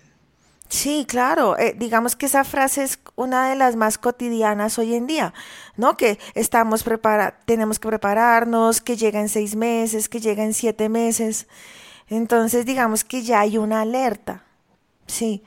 Sí, 0.69 1.05
claro. 1.07 1.57
Eh, 1.57 1.75
digamos 1.77 2.15
que 2.15 2.27
esa 2.27 2.43
frase 2.43 2.83
es 2.83 2.99
una 3.15 3.49
de 3.49 3.55
las 3.55 3.75
más 3.75 3.97
cotidianas 3.97 4.77
hoy 4.77 4.93
en 4.93 5.07
día, 5.07 5.33
¿no? 5.77 5.97
Que 5.97 6.19
estamos 6.35 6.83
prepara 6.83 7.39
tenemos 7.45 7.79
que 7.79 7.87
prepararnos, 7.87 8.79
que 8.79 8.95
llega 8.95 9.19
en 9.19 9.29
seis 9.29 9.55
meses, 9.55 10.09
que 10.09 10.19
llega 10.19 10.43
en 10.43 10.53
siete 10.53 10.87
meses. 10.87 11.47
Entonces, 12.07 12.65
digamos 12.65 13.03
que 13.03 13.23
ya 13.23 13.41
hay 13.41 13.57
una 13.57 13.81
alerta, 13.81 14.43
sí, 15.07 15.43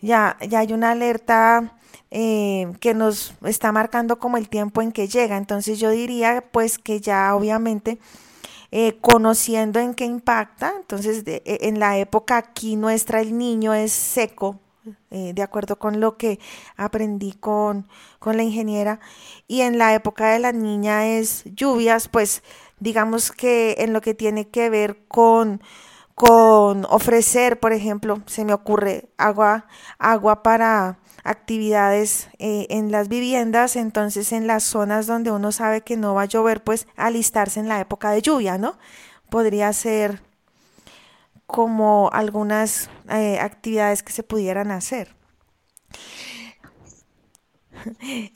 ya, 0.00 0.36
ya 0.48 0.60
hay 0.60 0.72
una 0.72 0.92
alerta 0.92 1.74
eh, 2.10 2.72
que 2.80 2.94
nos 2.94 3.34
está 3.44 3.72
marcando 3.72 4.18
como 4.18 4.36
el 4.36 4.48
tiempo 4.48 4.82
en 4.82 4.92
que 4.92 5.08
llega. 5.08 5.36
Entonces, 5.36 5.80
yo 5.80 5.90
diría, 5.90 6.44
pues, 6.52 6.78
que 6.78 7.00
ya 7.00 7.34
obviamente 7.34 7.98
eh, 8.72 8.98
conociendo 9.00 9.78
en 9.80 9.94
qué 9.94 10.06
impacta. 10.06 10.72
Entonces, 10.76 11.22
e, 11.26 11.42
en 11.44 11.78
la 11.78 11.98
época 11.98 12.38
aquí 12.38 12.76
nuestra 12.76 13.20
el 13.20 13.36
niño 13.38 13.74
es 13.74 13.92
seco, 13.92 14.58
eh, 15.10 15.32
de 15.34 15.42
acuerdo 15.42 15.78
con 15.78 16.00
lo 16.00 16.16
que 16.16 16.40
aprendí 16.76 17.32
con, 17.34 17.86
con 18.18 18.36
la 18.36 18.42
ingeniera. 18.42 18.98
Y 19.46 19.60
en 19.60 19.78
la 19.78 19.94
época 19.94 20.30
de 20.30 20.38
la 20.40 20.52
niña 20.52 21.06
es 21.06 21.44
lluvias, 21.44 22.08
pues 22.08 22.42
digamos 22.80 23.30
que 23.30 23.76
en 23.78 23.92
lo 23.92 24.00
que 24.00 24.14
tiene 24.14 24.48
que 24.48 24.70
ver 24.70 25.06
con 25.06 25.62
con 26.14 26.84
ofrecer, 26.90 27.58
por 27.58 27.72
ejemplo, 27.72 28.22
se 28.26 28.44
me 28.44 28.52
ocurre 28.52 29.08
agua, 29.16 29.66
agua 29.98 30.42
para 30.42 30.98
actividades 31.24 32.28
eh, 32.38 32.66
en 32.70 32.90
las 32.90 33.08
viviendas, 33.08 33.76
entonces 33.76 34.32
en 34.32 34.46
las 34.46 34.64
zonas 34.64 35.06
donde 35.06 35.30
uno 35.30 35.52
sabe 35.52 35.82
que 35.82 35.96
no 35.96 36.14
va 36.14 36.22
a 36.22 36.26
llover, 36.26 36.62
pues 36.62 36.86
alistarse 36.96 37.60
en 37.60 37.68
la 37.68 37.80
época 37.80 38.10
de 38.10 38.22
lluvia, 38.22 38.58
¿no? 38.58 38.78
Podría 39.30 39.72
ser 39.72 40.20
como 41.46 42.10
algunas 42.12 42.90
eh, 43.10 43.38
actividades 43.38 44.02
que 44.02 44.12
se 44.12 44.22
pudieran 44.22 44.70
hacer. 44.70 45.14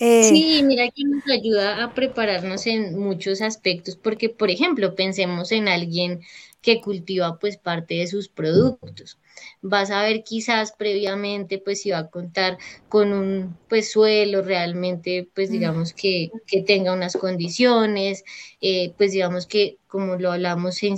Eh, 0.00 0.24
sí, 0.24 0.60
mira 0.64 0.90
que 0.90 1.04
nos 1.04 1.22
ayuda 1.30 1.84
a 1.84 1.94
prepararnos 1.94 2.66
en 2.66 2.98
muchos 2.98 3.42
aspectos, 3.42 3.94
porque 3.94 4.28
por 4.28 4.50
ejemplo, 4.50 4.96
pensemos 4.96 5.52
en 5.52 5.68
alguien 5.68 6.22
que 6.62 6.80
cultiva 6.80 7.38
pues 7.38 7.56
parte 7.56 7.94
de 7.94 8.08
sus 8.08 8.28
productos. 8.28 9.18
Vas 9.62 9.90
a 9.90 10.02
ver 10.02 10.22
quizás 10.24 10.72
previamente 10.72 11.58
pues 11.58 11.82
si 11.82 11.90
va 11.90 11.98
a 11.98 12.10
contar 12.10 12.58
con 12.88 13.12
un 13.12 13.56
pues 13.68 13.90
suelo 13.90 14.42
realmente 14.42 15.28
pues 15.34 15.50
digamos 15.50 15.92
que, 15.92 16.30
tenga 16.66 16.92
unas 16.92 17.16
condiciones, 17.16 18.24
eh, 18.60 18.92
pues 18.96 19.12
digamos 19.12 19.46
que 19.46 19.78
como 19.86 20.16
lo 20.16 20.32
hablamos 20.32 20.76
se 20.76 20.88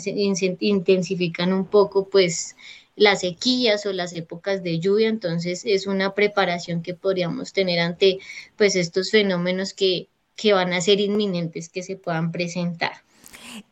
intensifican 0.60 1.52
un 1.52 1.66
poco 1.66 2.08
pues 2.08 2.56
las 2.98 3.20
sequías 3.20 3.86
o 3.86 3.92
las 3.92 4.12
épocas 4.12 4.62
de 4.62 4.80
lluvia, 4.80 5.08
entonces 5.08 5.62
es 5.64 5.86
una 5.86 6.14
preparación 6.14 6.82
que 6.82 6.94
podríamos 6.94 7.52
tener 7.52 7.78
ante 7.78 8.18
pues 8.56 8.76
estos 8.76 9.10
fenómenos 9.10 9.72
que, 9.72 10.08
que 10.36 10.52
van 10.52 10.72
a 10.72 10.80
ser 10.80 11.00
inminentes 11.00 11.68
que 11.68 11.82
se 11.82 11.96
puedan 11.96 12.32
presentar. 12.32 12.92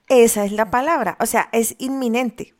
Esa 0.08 0.44
es 0.44 0.52
la 0.52 0.70
palabra, 0.70 1.16
o 1.20 1.26
sea, 1.26 1.48
es 1.52 1.74
inminente. 1.78 2.55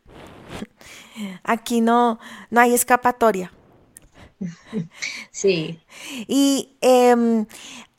Aquí 1.45 1.81
no, 1.81 2.19
no 2.51 2.61
hay 2.61 2.75
escapatoria. 2.75 3.53
Sí. 5.31 5.81
Y 6.29 6.77
em, 6.81 7.47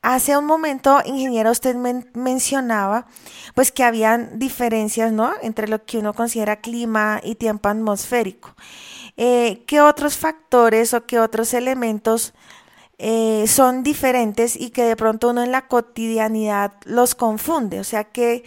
hace 0.01 0.38
un 0.38 0.45
momento, 0.45 0.99
ingeniero, 1.06 1.51
usted 1.51 1.75
mencionaba 2.13 3.08
pues 3.56 3.71
que 3.71 3.84
habían 3.84 4.39
diferencias, 4.39 5.12
¿no? 5.12 5.32
Entre 5.41 5.67
lo 5.67 5.84
que 5.86 5.97
uno 5.97 6.13
considera 6.13 6.62
clima 6.62 7.19
y 7.23 7.36
tiempo 7.36 7.69
atmosférico. 7.69 8.56
Eh, 9.17 9.63
¿Qué 9.65 9.82
otros 9.82 10.15
factores 10.17 10.93
o 10.93 11.06
qué 11.06 11.19
otros 11.19 11.53
elementos 11.53 12.34
eh, 12.99 13.45
son 13.47 13.84
diferentes 13.84 14.56
y 14.56 14.69
que 14.69 14.84
de 14.84 14.95
pronto 14.95 15.30
uno 15.30 15.43
en 15.43 15.51
la 15.51 15.67
cotidianidad 15.67 16.73
los 16.86 17.15
confunde? 17.15 17.80
O 17.80 17.84
sea, 17.84 18.03
que 18.06 18.43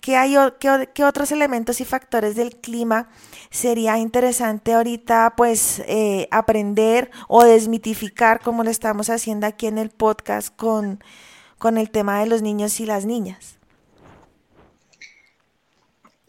¿Qué, 0.00 0.16
hay, 0.16 0.36
qué, 0.58 1.04
otros 1.04 1.32
elementos 1.32 1.80
y 1.80 1.84
factores 1.84 2.36
del 2.36 2.56
clima 2.56 3.08
sería 3.50 3.98
interesante 3.98 4.74
ahorita 4.74 5.34
pues 5.36 5.82
eh, 5.86 6.28
aprender 6.30 7.10
o 7.28 7.44
desmitificar 7.44 8.40
como 8.40 8.64
lo 8.64 8.70
estamos 8.70 9.10
haciendo 9.10 9.46
aquí 9.46 9.66
en 9.66 9.78
el 9.78 9.90
podcast 9.90 10.54
con, 10.54 11.02
con 11.58 11.78
el 11.78 11.90
tema 11.90 12.20
de 12.20 12.26
los 12.26 12.42
niños 12.42 12.80
y 12.80 12.86
las 12.86 13.04
niñas? 13.04 13.58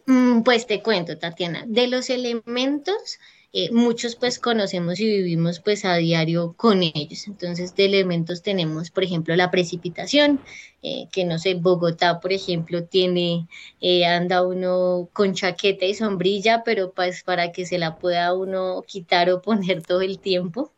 Mm, 0.06 0.42
pues 0.42 0.66
te 0.66 0.82
cuento, 0.82 1.18
Tatiana, 1.18 1.64
de 1.66 1.86
los 1.86 2.10
elementos 2.10 3.20
eh, 3.52 3.72
muchos 3.72 4.14
pues 4.14 4.38
conocemos 4.38 5.00
y 5.00 5.06
vivimos 5.06 5.58
pues 5.60 5.84
a 5.84 5.96
diario 5.96 6.54
con 6.56 6.82
ellos. 6.84 7.26
Entonces 7.26 7.74
de 7.74 7.86
elementos 7.86 8.42
tenemos, 8.42 8.90
por 8.90 9.02
ejemplo, 9.04 9.34
la 9.34 9.50
precipitación, 9.50 10.40
eh, 10.82 11.08
que 11.12 11.24
no 11.24 11.38
sé, 11.38 11.54
Bogotá, 11.54 12.20
por 12.20 12.32
ejemplo, 12.32 12.84
tiene, 12.84 13.48
eh, 13.80 14.06
anda 14.06 14.46
uno 14.46 15.08
con 15.12 15.34
chaqueta 15.34 15.84
y 15.84 15.94
sombrilla, 15.94 16.62
pero 16.64 16.92
pues 16.92 17.24
para 17.24 17.50
que 17.52 17.66
se 17.66 17.78
la 17.78 17.98
pueda 17.98 18.34
uno 18.34 18.82
quitar 18.86 19.30
o 19.30 19.42
poner 19.42 19.82
todo 19.86 20.02
el 20.02 20.18
tiempo. 20.20 20.72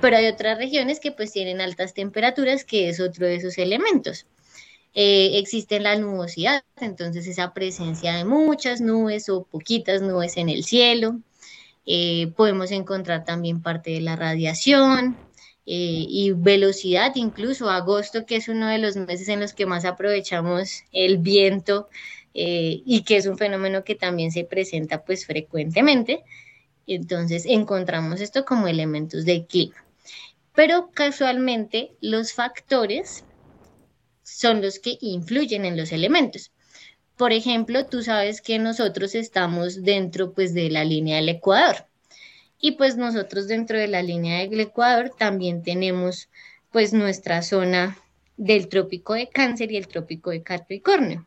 pero 0.00 0.16
hay 0.16 0.26
otras 0.28 0.58
regiones 0.58 1.00
que 1.00 1.12
pues 1.12 1.32
tienen 1.32 1.60
altas 1.60 1.94
temperaturas, 1.94 2.64
que 2.64 2.88
es 2.88 3.00
otro 3.00 3.26
de 3.26 3.36
esos 3.36 3.58
elementos. 3.58 4.26
existe 4.94 5.80
la 5.80 5.96
nubosidad, 5.96 6.64
entonces 6.80 7.26
esa 7.26 7.52
presencia 7.54 8.14
de 8.16 8.24
muchas 8.24 8.80
nubes 8.80 9.28
o 9.28 9.44
poquitas 9.44 10.02
nubes 10.02 10.36
en 10.36 10.48
el 10.48 10.64
cielo. 10.64 11.20
Eh, 11.86 12.32
podemos 12.36 12.70
encontrar 12.70 13.24
también 13.24 13.62
parte 13.62 13.90
de 13.90 14.00
la 14.00 14.16
radiación 14.16 15.16
eh, 15.66 16.06
y 16.08 16.32
velocidad, 16.32 17.12
incluso 17.14 17.70
agosto, 17.70 18.26
que 18.26 18.36
es 18.36 18.48
uno 18.48 18.68
de 18.68 18.78
los 18.78 18.96
meses 18.96 19.28
en 19.28 19.40
los 19.40 19.52
que 19.52 19.66
más 19.66 19.84
aprovechamos 19.84 20.84
el 20.92 21.18
viento 21.18 21.88
eh, 22.34 22.82
y 22.84 23.02
que 23.04 23.16
es 23.16 23.26
un 23.26 23.38
fenómeno 23.38 23.84
que 23.84 23.94
también 23.94 24.32
se 24.32 24.44
presenta 24.44 25.04
pues 25.04 25.26
frecuentemente. 25.26 26.22
Entonces 26.86 27.46
encontramos 27.46 28.20
esto 28.20 28.44
como 28.44 28.68
elementos 28.68 29.24
del 29.24 29.46
clima. 29.46 29.76
Pero 30.54 30.90
casualmente 30.92 31.92
los 32.00 32.32
factores 32.32 33.24
son 34.22 34.62
los 34.62 34.78
que 34.78 34.98
influyen 35.00 35.64
en 35.64 35.76
los 35.76 35.92
elementos. 35.92 36.52
Por 37.16 37.32
ejemplo, 37.32 37.86
tú 37.86 38.02
sabes 38.02 38.40
que 38.40 38.58
nosotros 38.58 39.14
estamos 39.14 39.84
dentro 39.84 40.32
pues 40.32 40.52
de 40.52 40.68
la 40.68 40.84
línea 40.84 41.16
del 41.16 41.28
Ecuador. 41.28 41.86
Y 42.58 42.72
pues 42.72 42.96
nosotros 42.96 43.46
dentro 43.46 43.78
de 43.78 43.86
la 43.86 44.02
línea 44.02 44.40
del 44.40 44.58
Ecuador 44.58 45.12
también 45.16 45.62
tenemos 45.62 46.28
pues 46.72 46.92
nuestra 46.92 47.42
zona 47.42 47.96
del 48.36 48.68
trópico 48.68 49.14
de 49.14 49.28
Cáncer 49.28 49.70
y 49.70 49.76
el 49.76 49.86
trópico 49.86 50.30
de 50.30 50.42
Capricornio. 50.42 51.24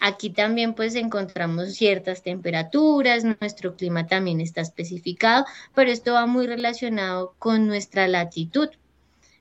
Aquí 0.00 0.30
también 0.30 0.74
pues 0.74 0.96
encontramos 0.96 1.74
ciertas 1.74 2.22
temperaturas, 2.22 3.24
nuestro 3.24 3.76
clima 3.76 4.06
también 4.06 4.40
está 4.40 4.60
especificado, 4.60 5.44
pero 5.74 5.90
esto 5.90 6.14
va 6.14 6.26
muy 6.26 6.46
relacionado 6.46 7.34
con 7.38 7.66
nuestra 7.66 8.08
latitud. 8.08 8.68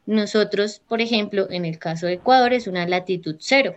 Nosotros, 0.05 0.81
por 0.87 1.01
ejemplo, 1.01 1.47
en 1.49 1.65
el 1.65 1.79
caso 1.79 2.05
de 2.05 2.13
Ecuador 2.13 2.53
es 2.53 2.67
una 2.67 2.87
latitud 2.87 3.37
cero, 3.39 3.75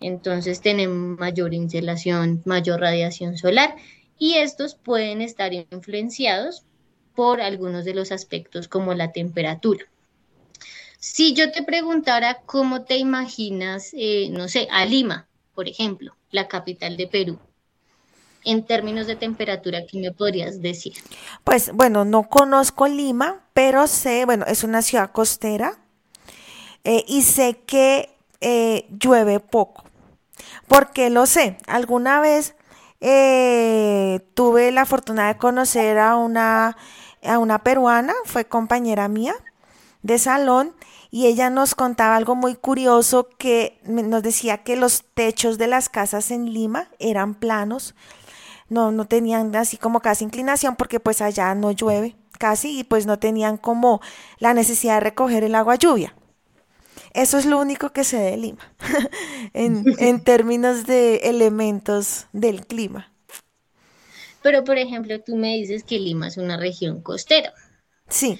entonces 0.00 0.60
tenemos 0.60 1.18
mayor 1.18 1.54
insolación, 1.54 2.42
mayor 2.44 2.80
radiación 2.80 3.36
solar 3.36 3.76
y 4.18 4.34
estos 4.34 4.74
pueden 4.74 5.20
estar 5.20 5.52
influenciados 5.52 6.64
por 7.14 7.40
algunos 7.40 7.84
de 7.84 7.94
los 7.94 8.12
aspectos 8.12 8.68
como 8.68 8.94
la 8.94 9.12
temperatura. 9.12 9.84
Si 10.98 11.32
yo 11.34 11.50
te 11.50 11.62
preguntara 11.62 12.42
cómo 12.44 12.82
te 12.82 12.98
imaginas, 12.98 13.90
eh, 13.94 14.28
no 14.30 14.48
sé, 14.48 14.68
a 14.70 14.84
Lima, 14.84 15.26
por 15.54 15.68
ejemplo, 15.68 16.14
la 16.30 16.48
capital 16.48 16.96
de 16.96 17.06
Perú, 17.06 17.38
en 18.44 18.64
términos 18.64 19.06
de 19.06 19.16
temperatura, 19.16 19.80
¿qué 19.86 19.98
me 19.98 20.12
podrías 20.12 20.60
decir? 20.60 20.94
Pues 21.44 21.72
bueno, 21.72 22.04
no 22.04 22.28
conozco 22.28 22.86
Lima, 22.86 23.44
pero 23.54 23.86
sé, 23.86 24.24
bueno, 24.24 24.44
es 24.46 24.64
una 24.64 24.82
ciudad 24.82 25.10
costera 25.10 25.78
eh, 26.84 27.04
y 27.06 27.22
sé 27.22 27.58
que 27.66 28.10
eh, 28.40 28.86
llueve 28.90 29.40
poco. 29.40 29.89
Porque 30.68 31.10
lo 31.10 31.26
sé? 31.26 31.58
Alguna 31.66 32.20
vez 32.20 32.54
tuve 34.34 34.72
la 34.72 34.84
fortuna 34.84 35.28
de 35.28 35.38
conocer 35.38 35.98
a 35.98 36.16
una, 36.16 36.76
a 37.24 37.38
una 37.38 37.58
peruana, 37.60 38.14
fue 38.24 38.44
compañera 38.44 39.08
mía 39.08 39.34
de 40.02 40.18
salón 40.18 40.74
y 41.10 41.26
ella 41.26 41.50
nos 41.50 41.74
contaba 41.74 42.16
algo 42.16 42.34
muy 42.34 42.54
curioso 42.54 43.28
que 43.38 43.80
nos 43.84 44.22
decía 44.22 44.58
que 44.58 44.76
los 44.76 45.04
techos 45.14 45.58
de 45.58 45.66
las 45.66 45.88
casas 45.88 46.30
en 46.30 46.52
Lima 46.52 46.88
eran 46.98 47.34
planos, 47.34 47.94
no, 48.68 48.92
no 48.92 49.06
tenían 49.06 49.54
así 49.56 49.76
como 49.76 50.00
casi 50.00 50.24
inclinación 50.24 50.76
porque 50.76 51.00
pues 51.00 51.20
allá 51.20 51.54
no 51.54 51.72
llueve 51.72 52.16
casi 52.38 52.78
y 52.78 52.84
pues 52.84 53.06
no 53.06 53.18
tenían 53.18 53.56
como 53.56 54.00
la 54.38 54.54
necesidad 54.54 54.94
de 54.94 55.00
recoger 55.00 55.44
el 55.44 55.54
agua 55.54 55.74
lluvia. 55.74 56.14
Eso 57.14 57.38
es 57.38 57.46
lo 57.46 57.58
único 57.58 57.90
que 57.92 58.04
sé 58.04 58.18
de 58.18 58.36
Lima 58.36 58.72
en, 59.54 59.88
en 59.98 60.22
términos 60.22 60.86
de 60.86 61.16
elementos 61.16 62.26
del 62.32 62.66
clima. 62.66 63.10
Pero 64.42 64.64
por 64.64 64.76
ejemplo, 64.76 65.20
tú 65.22 65.36
me 65.36 65.54
dices 65.54 65.84
que 65.84 65.98
Lima 65.98 66.28
es 66.28 66.36
una 66.36 66.56
región 66.58 67.00
costera. 67.00 67.54
Sí. 68.08 68.38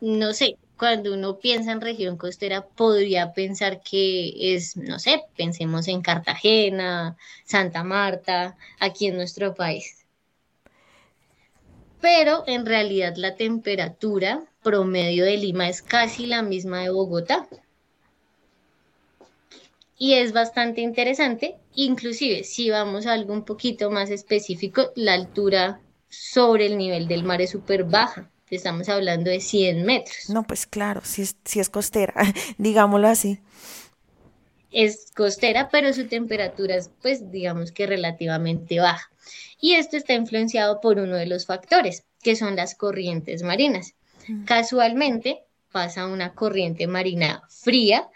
No 0.00 0.32
sé, 0.32 0.56
cuando 0.78 1.12
uno 1.12 1.38
piensa 1.38 1.70
en 1.70 1.82
región 1.82 2.16
costera, 2.16 2.66
podría 2.66 3.34
pensar 3.34 3.82
que 3.82 4.54
es, 4.54 4.74
no 4.78 4.98
sé, 4.98 5.22
pensemos 5.36 5.86
en 5.88 6.00
Cartagena, 6.00 7.18
Santa 7.44 7.84
Marta, 7.84 8.56
aquí 8.80 9.06
en 9.08 9.16
nuestro 9.16 9.54
país. 9.54 10.06
Pero 12.00 12.44
en 12.46 12.64
realidad 12.64 13.16
la 13.16 13.34
temperatura 13.34 14.46
promedio 14.62 15.26
de 15.26 15.36
Lima 15.36 15.68
es 15.68 15.82
casi 15.82 16.24
la 16.24 16.40
misma 16.40 16.80
de 16.80 16.88
Bogotá. 16.88 17.46
Y 19.98 20.14
es 20.14 20.32
bastante 20.32 20.80
interesante, 20.80 21.56
inclusive 21.74 22.44
si 22.44 22.70
vamos 22.70 23.06
a 23.06 23.12
algo 23.12 23.32
un 23.32 23.44
poquito 23.44 23.90
más 23.90 24.10
específico, 24.10 24.92
la 24.94 25.14
altura 25.14 25.80
sobre 26.08 26.66
el 26.66 26.76
nivel 26.76 27.08
del 27.08 27.24
mar 27.24 27.40
es 27.40 27.50
súper 27.50 27.84
baja 27.84 28.30
estamos 28.54 28.88
hablando 28.88 29.30
de 29.30 29.40
100 29.40 29.84
metros. 29.84 30.30
No, 30.30 30.44
pues 30.44 30.66
claro, 30.66 31.00
si 31.04 31.22
es, 31.22 31.36
si 31.44 31.60
es 31.60 31.68
costera, 31.68 32.14
digámoslo 32.58 33.08
así. 33.08 33.40
Es 34.70 35.10
costera, 35.14 35.68
pero 35.70 35.92
su 35.92 36.06
temperatura 36.06 36.76
es, 36.76 36.90
pues, 37.02 37.30
digamos 37.30 37.72
que 37.72 37.86
relativamente 37.86 38.78
baja. 38.78 39.10
Y 39.60 39.74
esto 39.74 39.96
está 39.96 40.12
influenciado 40.12 40.80
por 40.80 40.98
uno 40.98 41.16
de 41.16 41.26
los 41.26 41.46
factores, 41.46 42.04
que 42.22 42.36
son 42.36 42.56
las 42.56 42.74
corrientes 42.74 43.42
marinas. 43.42 43.94
Mm. 44.28 44.44
Casualmente 44.44 45.42
pasa 45.72 46.06
una 46.06 46.34
corriente 46.34 46.86
marina 46.86 47.42
fría 47.48 48.08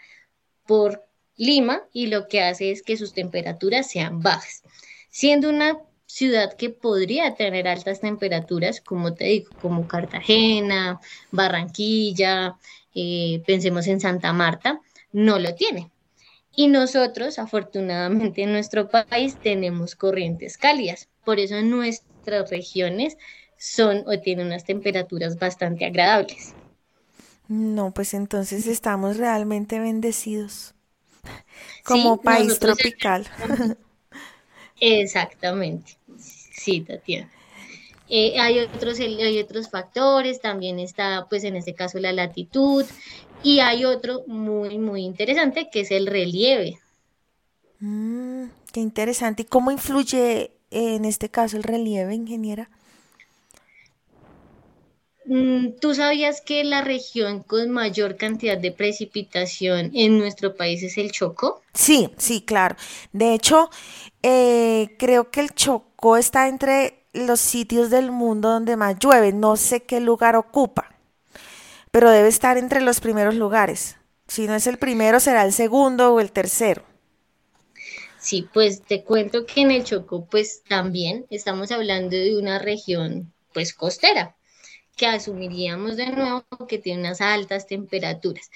por 0.65 1.03
Lima 1.37 1.83
y 1.93 2.07
lo 2.07 2.27
que 2.27 2.41
hace 2.41 2.71
es 2.71 2.83
que 2.83 2.97
sus 2.97 3.13
temperaturas 3.13 3.89
sean 3.89 4.21
bajas, 4.21 4.63
siendo 5.09 5.49
una 5.49 5.79
ciudad 6.05 6.53
que 6.57 6.69
podría 6.69 7.35
tener 7.35 7.67
altas 7.67 8.01
temperaturas, 8.01 8.81
como 8.81 9.13
te 9.13 9.25
digo, 9.25 9.51
como 9.61 9.87
Cartagena, 9.87 10.99
Barranquilla, 11.31 12.57
eh, 12.93 13.41
pensemos 13.47 13.87
en 13.87 14.01
Santa 14.01 14.33
Marta, 14.33 14.81
no 15.13 15.39
lo 15.39 15.55
tiene. 15.55 15.89
Y 16.53 16.67
nosotros, 16.67 17.39
afortunadamente, 17.39 18.43
en 18.43 18.51
nuestro 18.51 18.89
país 18.89 19.37
tenemos 19.41 19.95
corrientes 19.95 20.57
cálidas. 20.57 21.07
Por 21.23 21.39
eso 21.39 21.61
nuestras 21.61 22.49
regiones 22.49 23.17
son 23.57 24.03
o 24.05 24.19
tienen 24.19 24.47
unas 24.47 24.65
temperaturas 24.65 25.39
bastante 25.39 25.85
agradables. 25.85 26.53
No, 27.47 27.91
pues 27.91 28.13
entonces 28.13 28.67
estamos 28.67 29.17
realmente 29.17 29.79
bendecidos 29.79 30.75
como 31.83 32.21
país 32.21 32.59
tropical. 32.59 33.27
Exactamente. 34.79 35.97
Sí, 36.17 36.81
Tatiana. 36.81 37.29
Eh, 38.09 38.39
hay, 38.39 38.59
otros, 38.59 38.99
hay 38.99 39.39
otros 39.39 39.69
factores, 39.69 40.41
también 40.41 40.79
está, 40.79 41.27
pues 41.29 41.45
en 41.45 41.55
este 41.55 41.73
caso, 41.73 41.97
la 41.99 42.11
latitud, 42.11 42.85
y 43.41 43.59
hay 43.61 43.85
otro 43.85 44.23
muy, 44.27 44.77
muy 44.77 45.03
interesante, 45.03 45.69
que 45.71 45.81
es 45.81 45.91
el 45.91 46.07
relieve. 46.07 46.77
Mm, 47.79 48.45
qué 48.73 48.81
interesante. 48.81 49.43
¿Y 49.43 49.45
cómo 49.45 49.71
influye 49.71 50.51
en 50.71 51.05
este 51.05 51.29
caso 51.29 51.55
el 51.55 51.63
relieve, 51.63 52.13
ingeniera? 52.13 52.69
Mm, 55.33 55.79
¿Tú 55.79 55.95
sabías 55.95 56.41
que 56.41 56.65
la 56.65 56.81
región 56.81 57.41
con 57.41 57.69
mayor 57.69 58.17
cantidad 58.17 58.57
de 58.57 58.73
precipitación 58.73 59.91
en 59.93 60.17
nuestro 60.17 60.57
país 60.57 60.83
es 60.83 60.97
el 60.97 61.13
Chocó? 61.13 61.61
Sí, 61.73 62.09
sí, 62.17 62.41
claro. 62.41 62.75
De 63.13 63.33
hecho, 63.33 63.69
eh, 64.23 64.93
creo 64.99 65.31
que 65.31 65.39
el 65.39 65.51
Chocó 65.51 66.17
está 66.17 66.49
entre 66.49 67.05
los 67.13 67.39
sitios 67.39 67.89
del 67.89 68.11
mundo 68.11 68.49
donde 68.49 68.75
más 68.75 68.99
llueve. 68.99 69.31
No 69.31 69.55
sé 69.55 69.83
qué 69.83 70.01
lugar 70.01 70.35
ocupa, 70.35 70.93
pero 71.91 72.11
debe 72.11 72.27
estar 72.27 72.57
entre 72.57 72.81
los 72.81 72.99
primeros 72.99 73.35
lugares. 73.35 73.95
Si 74.27 74.47
no 74.47 74.55
es 74.55 74.67
el 74.67 74.79
primero, 74.79 75.21
será 75.21 75.45
el 75.45 75.53
segundo 75.53 76.13
o 76.13 76.19
el 76.19 76.33
tercero. 76.33 76.83
Sí, 78.19 78.49
pues 78.53 78.81
te 78.81 79.05
cuento 79.05 79.45
que 79.45 79.61
en 79.61 79.71
el 79.71 79.85
Chocó, 79.85 80.25
pues 80.25 80.61
también 80.67 81.25
estamos 81.29 81.71
hablando 81.71 82.17
de 82.17 82.37
una 82.37 82.59
región, 82.59 83.31
pues 83.53 83.73
costera 83.73 84.35
que 85.01 85.07
asumiríamos 85.07 85.97
de 85.97 86.11
nuevo 86.11 86.45
que 86.69 86.77
tiene 86.77 86.99
unas 86.99 87.21
altas 87.21 87.65
temperaturas. 87.65 88.51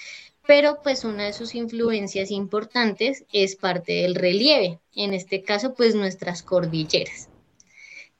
Pero 0.46 0.78
pues 0.84 1.04
una 1.04 1.24
de 1.24 1.34
sus 1.34 1.56
influencias 1.56 2.30
importantes 2.30 3.24
es 3.34 3.56
parte 3.56 3.94
del 4.04 4.14
relieve, 4.14 4.80
en 4.96 5.16
este 5.16 5.42
caso 5.42 5.74
pues 5.74 5.96
nuestras 5.96 6.44
cordilleras. 6.44 7.30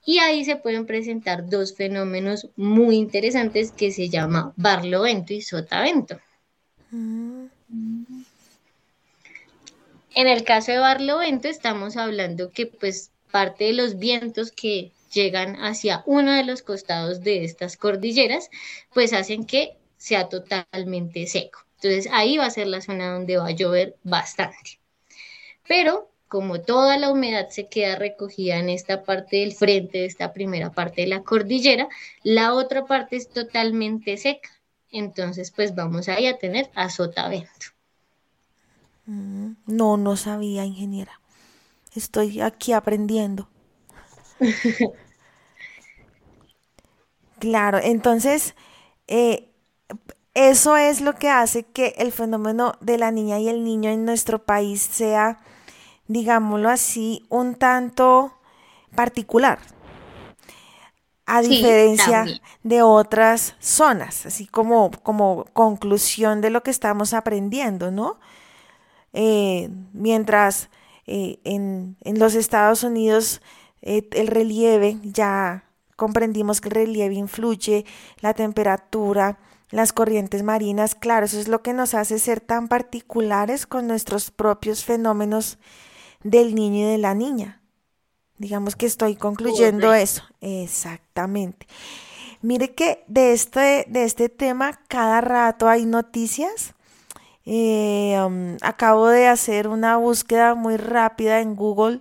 Y 0.04 0.18
ahí 0.18 0.44
se 0.44 0.56
pueden 0.56 0.86
presentar 0.86 1.48
dos 1.48 1.76
fenómenos 1.76 2.48
muy 2.56 2.96
interesantes 2.96 3.70
que 3.70 3.92
se 3.92 4.08
llama 4.08 4.52
barlovento 4.56 5.32
y 5.32 5.40
sotavento. 5.40 6.18
Mm. 6.90 7.44
En 10.16 10.26
el 10.26 10.42
caso 10.42 10.72
de 10.72 10.78
barlovento 10.78 11.46
estamos 11.46 11.96
hablando 11.96 12.50
que 12.50 12.66
pues 12.66 13.12
parte 13.30 13.66
de 13.66 13.74
los 13.74 14.00
vientos 14.00 14.50
que 14.50 14.90
llegan 15.16 15.56
hacia 15.56 16.02
uno 16.06 16.32
de 16.32 16.44
los 16.44 16.62
costados 16.62 17.22
de 17.22 17.44
estas 17.44 17.76
cordilleras, 17.76 18.50
pues 18.92 19.12
hacen 19.12 19.46
que 19.46 19.76
sea 19.96 20.28
totalmente 20.28 21.26
seco. 21.26 21.60
Entonces 21.76 22.08
ahí 22.12 22.36
va 22.36 22.46
a 22.46 22.50
ser 22.50 22.66
la 22.66 22.82
zona 22.82 23.12
donde 23.14 23.38
va 23.38 23.48
a 23.48 23.52
llover 23.52 23.96
bastante. 24.04 24.78
Pero 25.66 26.10
como 26.28 26.60
toda 26.60 26.98
la 26.98 27.10
humedad 27.10 27.48
se 27.48 27.68
queda 27.68 27.96
recogida 27.96 28.58
en 28.58 28.68
esta 28.68 29.04
parte 29.04 29.38
del 29.38 29.54
frente, 29.54 29.98
de 29.98 30.06
esta 30.06 30.32
primera 30.32 30.70
parte 30.70 31.02
de 31.02 31.08
la 31.08 31.22
cordillera, 31.22 31.88
la 32.22 32.52
otra 32.52 32.84
parte 32.84 33.16
es 33.16 33.28
totalmente 33.28 34.16
seca. 34.16 34.50
Entonces, 34.90 35.50
pues 35.50 35.74
vamos 35.74 36.08
ahí 36.08 36.26
a 36.26 36.38
tener 36.38 36.70
azotavento. 36.74 37.66
Mm, 39.06 39.52
no, 39.66 39.96
no 39.96 40.16
sabía, 40.16 40.64
ingeniera. 40.64 41.20
Estoy 41.94 42.40
aquí 42.40 42.72
aprendiendo. 42.72 43.48
Claro, 47.38 47.78
entonces 47.82 48.54
eh, 49.08 49.48
eso 50.34 50.76
es 50.76 51.00
lo 51.00 51.14
que 51.14 51.30
hace 51.30 51.64
que 51.64 51.94
el 51.98 52.12
fenómeno 52.12 52.74
de 52.80 52.98
la 52.98 53.10
niña 53.10 53.38
y 53.38 53.48
el 53.48 53.64
niño 53.64 53.90
en 53.90 54.04
nuestro 54.04 54.44
país 54.44 54.82
sea, 54.82 55.38
digámoslo 56.08 56.68
así, 56.68 57.24
un 57.28 57.54
tanto 57.54 58.32
particular, 58.94 59.58
a 61.26 61.42
diferencia 61.42 62.24
de 62.62 62.82
otras 62.82 63.56
zonas, 63.58 64.26
así 64.26 64.46
como, 64.46 64.90
como 65.02 65.44
conclusión 65.52 66.40
de 66.40 66.50
lo 66.50 66.62
que 66.62 66.70
estamos 66.70 67.14
aprendiendo, 67.14 67.90
¿no? 67.90 68.18
Eh, 69.12 69.70
mientras 69.92 70.68
eh, 71.06 71.38
en, 71.44 71.96
en, 72.02 72.18
los 72.18 72.34
Estados 72.34 72.84
Unidos 72.84 73.40
eh, 73.80 74.08
el 74.12 74.26
relieve, 74.26 74.98
ya 75.02 75.65
comprendimos 75.96 76.60
que 76.60 76.68
el 76.68 76.74
relieve 76.74 77.14
influye, 77.14 77.84
la 78.20 78.34
temperatura, 78.34 79.38
las 79.70 79.92
corrientes 79.92 80.42
marinas, 80.42 80.94
claro, 80.94 81.26
eso 81.26 81.40
es 81.40 81.48
lo 81.48 81.62
que 81.62 81.72
nos 81.72 81.94
hace 81.94 82.18
ser 82.18 82.40
tan 82.40 82.68
particulares 82.68 83.66
con 83.66 83.86
nuestros 83.86 84.30
propios 84.30 84.84
fenómenos 84.84 85.58
del 86.22 86.54
niño 86.54 86.86
y 86.86 86.90
de 86.90 86.98
la 86.98 87.14
niña. 87.14 87.62
Digamos 88.38 88.76
que 88.76 88.86
estoy 88.86 89.16
concluyendo 89.16 89.94
eso. 89.94 90.22
Exactamente. 90.40 91.66
Mire 92.42 92.74
que 92.74 93.02
de 93.08 93.32
este, 93.32 93.86
de 93.88 94.04
este 94.04 94.28
tema 94.28 94.78
cada 94.88 95.20
rato 95.20 95.68
hay 95.68 95.86
noticias. 95.86 96.74
Eh, 97.46 98.20
um, 98.24 98.56
acabo 98.60 99.08
de 99.08 99.26
hacer 99.28 99.68
una 99.68 99.96
búsqueda 99.96 100.54
muy 100.54 100.76
rápida 100.76 101.40
en 101.40 101.54
Google 101.54 102.00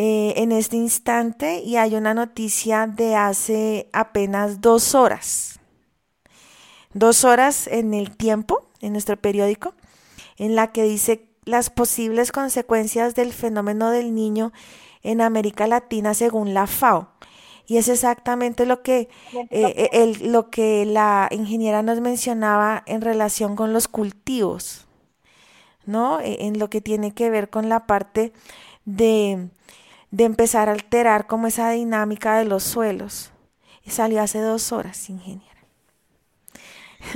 eh, 0.00 0.34
en 0.36 0.52
este 0.52 0.76
instante 0.76 1.58
y 1.58 1.74
hay 1.74 1.96
una 1.96 2.14
noticia 2.14 2.86
de 2.86 3.16
hace 3.16 3.90
apenas 3.92 4.60
dos 4.60 4.94
horas. 4.94 5.58
Dos 6.94 7.24
horas 7.24 7.66
en 7.66 7.92
el 7.94 8.16
tiempo, 8.16 8.70
en 8.80 8.92
nuestro 8.92 9.16
periódico, 9.16 9.74
en 10.36 10.54
la 10.54 10.70
que 10.70 10.84
dice 10.84 11.26
las 11.44 11.70
posibles 11.70 12.30
consecuencias 12.30 13.16
del 13.16 13.32
fenómeno 13.32 13.90
del 13.90 14.14
niño 14.14 14.52
en 15.02 15.20
América 15.20 15.66
Latina 15.66 16.14
según 16.14 16.54
la 16.54 16.68
FAO. 16.68 17.08
Y 17.66 17.78
es 17.78 17.88
exactamente 17.88 18.66
lo 18.66 18.84
que, 18.84 19.08
eh, 19.50 19.88
eh, 19.92 20.12
lo 20.20 20.48
que 20.48 20.86
la 20.86 21.26
ingeniera 21.32 21.82
nos 21.82 22.00
mencionaba 22.00 22.84
en 22.86 23.00
relación 23.00 23.56
con 23.56 23.72
los 23.72 23.88
cultivos, 23.88 24.86
¿no? 25.86 26.20
E, 26.20 26.46
en 26.46 26.60
lo 26.60 26.70
que 26.70 26.80
tiene 26.80 27.14
que 27.14 27.30
ver 27.30 27.50
con 27.50 27.68
la 27.68 27.88
parte 27.88 28.32
de, 28.84 29.50
de 30.10 30.24
empezar 30.24 30.68
a 30.68 30.72
alterar 30.72 31.26
como 31.26 31.46
esa 31.46 31.70
dinámica 31.70 32.38
de 32.38 32.44
los 32.44 32.64
suelos. 32.64 33.32
Y 33.84 33.90
salió 33.90 34.20
hace 34.22 34.40
dos 34.40 34.72
horas, 34.72 35.08
ingeniera. 35.10 35.48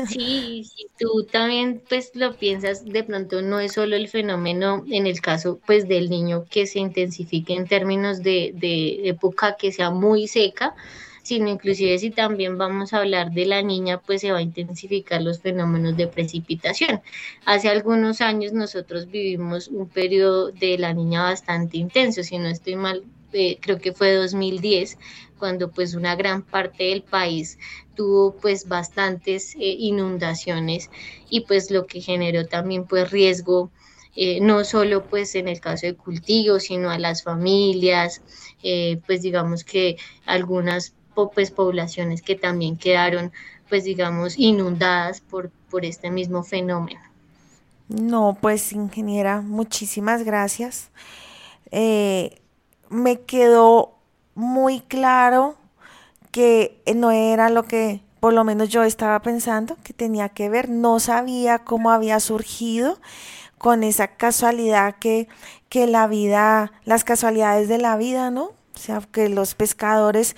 Sí, 0.05 0.65
si 0.65 0.87
tú 0.99 1.25
también 1.31 1.83
pues 1.89 2.13
lo 2.15 2.37
piensas, 2.37 2.85
de 2.85 3.05
pronto 3.05 3.43
no 3.43 3.61
es 3.61 3.73
solo 3.75 3.97
el 3.97 4.09
fenómeno 4.09 4.85
en 4.91 5.07
el 5.07 5.21
caso 5.21 5.61
pues 5.67 5.89
del 5.89 6.11
niño 6.11 6.45
que 6.51 6.67
se 6.67 6.79
intensifique 6.81 7.55
en 7.55 7.67
términos 7.67 8.23
de, 8.23 8.53
de 8.55 9.09
época 9.09 9.57
que 9.57 9.73
sea 9.73 9.91
muy 9.91 10.29
seca, 10.29 10.75
sino 11.23 11.49
inclusive 11.49 11.99
si 11.99 12.11
también 12.11 12.59
vamos 12.59 12.93
a 12.93 12.99
hablar 12.99 13.31
de 13.33 13.47
la 13.47 13.63
niña, 13.63 13.99
pues 13.99 14.21
se 14.21 14.33
va 14.33 14.39
a 14.39 14.43
intensificar 14.43 15.23
los 15.23 15.41
fenómenos 15.41 15.97
de 15.97 16.09
precipitación. 16.09 17.01
Hace 17.45 17.69
algunos 17.69 18.21
años 18.21 18.53
nosotros 18.53 19.11
vivimos 19.11 19.69
un 19.69 19.89
periodo 19.89 20.51
de 20.51 20.79
la 20.79 20.93
niña 20.93 21.23
bastante 21.23 21.79
intenso, 21.79 22.23
si 22.23 22.39
no 22.39 22.49
estoy 22.49 22.77
mal, 22.77 23.05
eh, 23.33 23.59
creo 23.61 23.79
que 23.79 23.93
fue 23.93 24.15
2010, 24.15 24.99
cuando 25.39 25.71
pues 25.71 25.95
una 25.95 26.17
gran 26.17 26.43
parte 26.43 26.85
del 26.85 27.03
país 27.03 27.59
tuvo 27.95 28.37
pues 28.37 28.69
bastantes 28.69 29.55
eh, 29.55 29.77
inundaciones 29.79 30.91
y 31.31 31.41
pues 31.43 31.71
lo 31.71 31.87
que 31.87 32.01
generó 32.01 32.47
también 32.47 32.85
pues 32.87 33.11
riesgo 33.11 33.71
eh, 34.15 34.41
no 34.41 34.65
solo 34.65 35.07
pues 35.07 35.35
en 35.35 35.49
el 35.49 35.61
caso 35.61 35.87
de 35.87 35.95
cultivos, 35.95 36.65
sino 36.65 36.91
a 36.91 36.99
las 36.99 37.23
familias, 37.23 38.21
pues 39.07 39.23
digamos 39.23 39.65
que 39.65 39.97
algunas 40.27 40.95
pues 41.15 41.51
poblaciones 41.51 42.23
que 42.23 42.35
también 42.35 42.77
quedaron 42.77 43.33
pues 43.69 43.85
digamos 43.85 44.39
inundadas 44.39 45.21
por, 45.21 45.51
por 45.71 45.85
este 45.85 46.11
mismo 46.11 46.43
fenómeno. 46.43 47.01
No, 47.89 48.37
pues 48.41 48.73
ingeniera, 48.73 49.41
muchísimas 49.41 50.25
gracias 50.25 50.91
me 52.93 53.23
quedó 53.23 53.95
muy 54.35 54.81
claro 54.81 55.57
que 56.31 56.83
no 56.95 57.11
era 57.11 57.49
lo 57.49 57.65
que 57.65 58.03
por 58.21 58.35
lo 58.35 58.45
menos 58.45 58.69
yo 58.69 58.85
estaba 58.85 59.21
pensando 59.23 59.77
que 59.83 59.93
tenía 59.93 60.29
que 60.29 60.49
ver, 60.49 60.69
no 60.69 61.01
sabía 61.01 61.59
cómo 61.59 61.91
había 61.91 62.21
surgido 62.21 63.01
con 63.59 63.83
esa 63.83 64.09
casualidad 64.09 64.97
que, 65.01 65.29
que 65.69 65.87
la 65.87 66.07
vida, 66.07 66.73
las 66.85 67.03
casualidades 67.03 67.69
de 67.69 67.79
la 67.79 67.97
vida, 67.97 68.31
¿no? 68.31 68.53
O 68.75 68.79
sea, 68.79 69.01
que 69.11 69.29
los 69.29 69.55
pescadores 69.55 70.37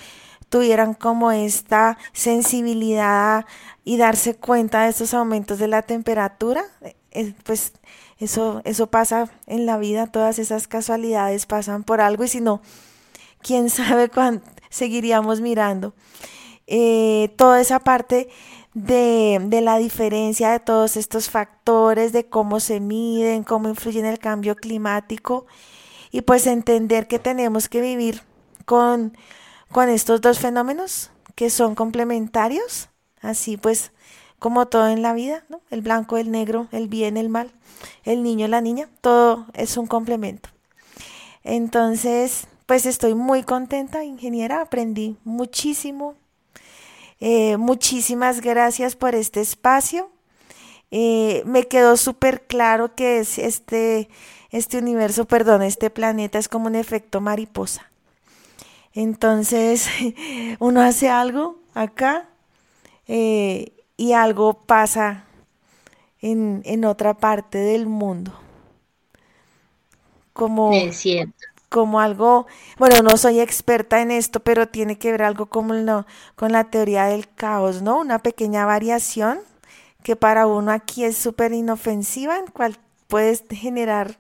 tuvieran 0.49 0.95
como 0.95 1.33
esta 1.33 1.99
sensibilidad 2.13 3.45
y 3.85 3.97
darse 3.97 4.35
cuenta 4.35 4.85
de 4.85 4.91
estos 4.91 5.15
aumentos 5.15 5.59
de 5.59 5.69
la 5.69 5.83
temperatura, 5.83 6.65
eh, 7.11 7.35
pues 7.45 7.73
eso, 8.19 8.63
eso 8.65 8.89
pasa 8.89 9.31
en 9.47 9.67
la 9.67 9.77
vida, 9.79 10.07
todas 10.07 10.39
esas 10.39 10.69
casualidades 10.69 11.47
pasan 11.47 11.85
por 11.85 12.01
algo 12.01 12.25
y 12.25 12.29
si 12.29 12.41
no, 12.41 12.63
quién 13.41 13.71
sabe 13.71 14.09
cuándo 14.09 14.43
seguiríamos 14.71 15.41
mirando. 15.41 15.95
Eh, 16.67 17.33
toda 17.37 17.61
esa 17.61 17.79
parte 17.79 18.29
de, 18.73 19.39
de, 19.45 19.61
la 19.61 19.79
diferencia 19.79 20.51
de 20.51 20.61
todos 20.61 20.97
estos 20.97 21.31
factores, 21.31 22.13
de 22.13 22.27
cómo 22.27 22.59
se 22.59 22.81
miden, 22.81 23.45
cómo 23.45 23.69
influyen 23.69 24.07
el 24.07 24.19
cambio 24.19 24.57
climático 24.57 25.47
y 26.11 26.23
pues 26.23 26.47
entender 26.47 27.07
que 27.07 27.19
tenemos 27.19 27.69
que 27.69 27.81
vivir 27.81 28.23
con, 28.65 29.17
con 29.75 29.89
estos 29.89 30.21
dos 30.21 30.39
fenómenos 30.39 31.11
que 31.35 31.51
son 31.51 31.75
complementarios, 31.75 32.91
así 33.21 33.57
pues 33.57 33.91
como 34.39 34.67
todo 34.67 34.87
en 34.87 35.03
la 35.03 35.15
vida, 35.15 35.43
¿no? 35.49 35.63
El 35.69 35.83
blanco, 35.83 36.17
el 36.17 36.31
negro, 36.31 36.69
el 36.71 36.87
bien, 36.87 37.17
el 37.17 37.29
mal, 37.29 37.51
el 38.05 38.23
niño, 38.23 38.47
la 38.47 38.61
niña, 38.61 38.89
todo 39.01 39.47
es 39.53 39.77
un 39.77 39.89
complemento. 39.89 40.49
Entonces, 41.43 42.47
pues 42.67 42.87
estoy 42.87 43.17
muy 43.17 43.43
contenta, 43.43 44.05
ingeniera, 44.05 44.61
aprendí 44.61 45.17
muchísimo. 45.25 46.15
Eh, 47.19 47.57
muchísimas 47.57 48.43
gracias 48.43 48.95
por 48.95 49.17
este 49.17 49.41
espacio. 49.41 50.09
Eh, 50.93 51.43
me 51.47 51.65
quedó 51.65 51.97
súper 51.97 52.47
claro 52.47 52.95
que 52.95 53.19
es 53.19 53.39
este, 53.39 54.09
este 54.51 54.79
universo, 54.79 55.25
perdón, 55.25 55.63
este 55.63 55.91
planeta 55.91 56.39
es 56.39 56.49
como 56.49 56.69
un 56.69 56.77
efecto 56.77 57.21
mariposa. 57.21 57.91
Entonces, 58.95 59.89
uno 60.61 60.81
hace 60.81 61.09
algo 61.09 61.59
acá 61.75 62.29
eh, 63.07 63.73
y 63.97 64.13
algo 64.13 64.55
pasa 64.55 65.25
en, 66.21 66.63
en 66.65 66.85
otra 66.85 67.15
parte 67.15 67.59
del 67.59 67.87
mundo. 67.87 68.33
Como, 70.33 70.73
como 71.69 72.01
algo, 72.01 72.47
bueno, 72.79 73.03
no 73.03 73.17
soy 73.17 73.41
experta 73.41 74.01
en 74.01 74.11
esto, 74.11 74.41
pero 74.41 74.69
tiene 74.69 74.99
que 74.99 75.13
ver 75.13 75.23
algo 75.23 75.47
como 75.47 75.75
no, 75.75 76.07
con 76.37 76.53
la 76.53 76.65
teoría 76.65 77.07
del 77.07 77.29
caos, 77.35 77.83
¿no? 77.83 78.01
Una 78.01 78.21
pequeña 78.21 78.65
variación 78.67 79.41
que 80.03 80.17
para 80.17 80.47
uno 80.47 80.71
aquí 80.73 81.05
es 81.05 81.17
súper 81.17 81.53
inofensiva, 81.53 82.39
en 82.39 82.47
cual 82.47 82.79
puedes 83.09 83.45
generar 83.51 84.19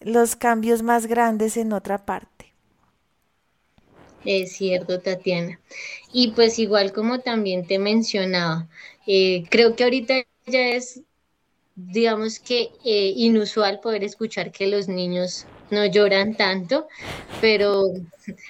los 0.00 0.34
cambios 0.36 0.82
más 0.82 1.06
grandes 1.06 1.56
en 1.56 1.72
otra 1.72 2.04
parte. 2.06 2.31
Es 4.24 4.52
cierto, 4.52 5.00
Tatiana. 5.00 5.58
Y 6.12 6.32
pues 6.32 6.58
igual 6.58 6.92
como 6.92 7.20
también 7.20 7.66
te 7.66 7.78
mencionaba, 7.78 8.68
eh, 9.06 9.44
creo 9.50 9.74
que 9.74 9.84
ahorita 9.84 10.14
ya 10.46 10.68
es, 10.68 11.02
digamos 11.74 12.38
que 12.38 12.70
eh, 12.84 13.12
inusual 13.16 13.80
poder 13.80 14.04
escuchar 14.04 14.52
que 14.52 14.66
los 14.68 14.88
niños 14.88 15.46
no 15.70 15.86
lloran 15.86 16.36
tanto, 16.36 16.86
pero 17.40 17.84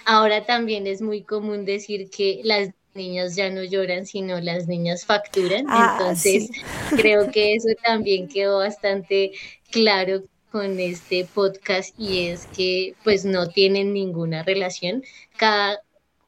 ahora 0.04 0.44
también 0.44 0.86
es 0.86 1.00
muy 1.02 1.22
común 1.22 1.64
decir 1.64 2.10
que 2.10 2.40
las 2.44 2.70
niñas 2.94 3.36
ya 3.36 3.48
no 3.50 3.62
lloran, 3.64 4.06
sino 4.06 4.40
las 4.40 4.66
niñas 4.68 5.06
facturan. 5.06 5.66
Ah, 5.68 5.96
Entonces, 5.98 6.50
creo 6.96 7.30
que 7.30 7.54
eso 7.54 7.68
también 7.84 8.28
quedó 8.28 8.58
bastante 8.58 9.32
claro 9.70 10.24
con 10.52 10.78
este 10.78 11.24
podcast 11.24 11.98
y 11.98 12.26
es 12.26 12.46
que 12.46 12.94
pues 13.02 13.24
no 13.24 13.48
tienen 13.48 13.94
ninguna 13.94 14.42
relación. 14.42 15.02
Cada, 15.36 15.80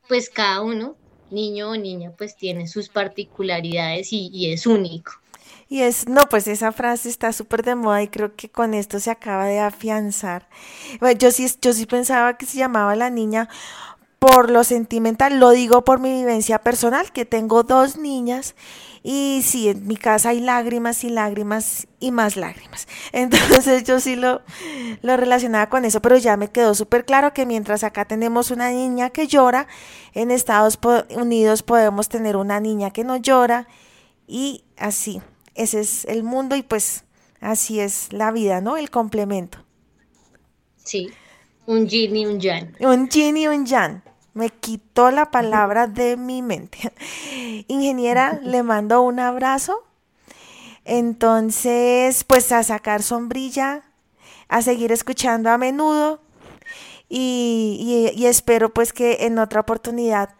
pues 0.08 0.30
cada 0.30 0.62
uno 0.62 0.96
niño 1.30 1.70
o 1.70 1.76
niña 1.76 2.12
pues 2.16 2.36
tiene 2.36 2.66
sus 2.66 2.88
particularidades 2.88 4.08
y, 4.12 4.52
es 4.52 4.66
único. 4.66 5.12
Y 5.68 5.80
es, 5.80 6.08
no, 6.08 6.26
pues 6.28 6.46
esa 6.46 6.72
frase 6.72 7.08
está 7.08 7.32
súper 7.32 7.62
de 7.62 7.74
moda 7.74 8.02
y 8.02 8.08
creo 8.08 8.34
que 8.34 8.48
con 8.48 8.74
esto 8.74 9.00
se 9.00 9.10
acaba 9.10 9.46
de 9.46 9.58
afianzar. 9.58 10.48
yo 11.18 11.30
sí, 11.30 11.46
yo 11.60 11.72
sí 11.72 11.86
pensaba 11.86 12.36
que 12.38 12.46
se 12.46 12.58
llamaba 12.58 12.96
la 12.96 13.10
niña 13.10 13.48
por 14.24 14.50
lo 14.50 14.64
sentimental, 14.64 15.38
lo 15.38 15.50
digo 15.50 15.84
por 15.84 16.00
mi 16.00 16.10
vivencia 16.10 16.58
personal, 16.58 17.12
que 17.12 17.26
tengo 17.26 17.62
dos 17.62 17.98
niñas 17.98 18.54
y 19.02 19.42
sí, 19.44 19.68
en 19.68 19.86
mi 19.86 19.98
casa 19.98 20.30
hay 20.30 20.40
lágrimas 20.40 21.04
y 21.04 21.10
lágrimas 21.10 21.88
y 22.00 22.10
más 22.10 22.38
lágrimas. 22.38 22.88
Entonces 23.12 23.84
yo 23.84 24.00
sí 24.00 24.16
lo, 24.16 24.40
lo 25.02 25.18
relacionaba 25.18 25.68
con 25.68 25.84
eso, 25.84 26.00
pero 26.00 26.16
ya 26.16 26.38
me 26.38 26.48
quedó 26.48 26.74
súper 26.74 27.04
claro 27.04 27.34
que 27.34 27.44
mientras 27.44 27.84
acá 27.84 28.06
tenemos 28.06 28.50
una 28.50 28.70
niña 28.70 29.10
que 29.10 29.26
llora, 29.26 29.68
en 30.14 30.30
Estados 30.30 30.78
Unidos 31.14 31.62
podemos 31.62 32.08
tener 32.08 32.38
una 32.38 32.60
niña 32.60 32.92
que 32.92 33.04
no 33.04 33.18
llora 33.18 33.68
y 34.26 34.64
así. 34.78 35.20
Ese 35.54 35.80
es 35.80 36.06
el 36.06 36.22
mundo 36.22 36.56
y 36.56 36.62
pues 36.62 37.04
así 37.42 37.78
es 37.78 38.10
la 38.10 38.32
vida, 38.32 38.62
¿no? 38.62 38.78
El 38.78 38.88
complemento. 38.88 39.58
Sí, 40.82 41.10
un 41.66 41.86
yin 41.86 42.16
y 42.16 42.24
un 42.24 42.40
yang. 42.40 42.74
Un 42.80 43.10
yin 43.10 43.36
y 43.36 43.48
un 43.48 43.66
yang. 43.66 44.13
Me 44.34 44.50
quitó 44.50 45.10
la 45.10 45.30
palabra 45.30 45.86
de 45.86 46.16
mi 46.16 46.42
mente. 46.42 46.92
Ingeniera, 47.68 48.40
le 48.42 48.62
mando 48.62 49.02
un 49.02 49.20
abrazo. 49.20 49.84
Entonces, 50.84 52.24
pues 52.24 52.52
a 52.52 52.62
sacar 52.62 53.02
sombrilla, 53.02 53.84
a 54.48 54.60
seguir 54.60 54.92
escuchando 54.92 55.50
a 55.50 55.58
menudo 55.58 56.20
y, 57.08 58.24
espero 58.26 58.72
pues 58.72 58.92
que 58.92 59.26
en 59.26 59.38
otra 59.38 59.60
oportunidad 59.60 60.30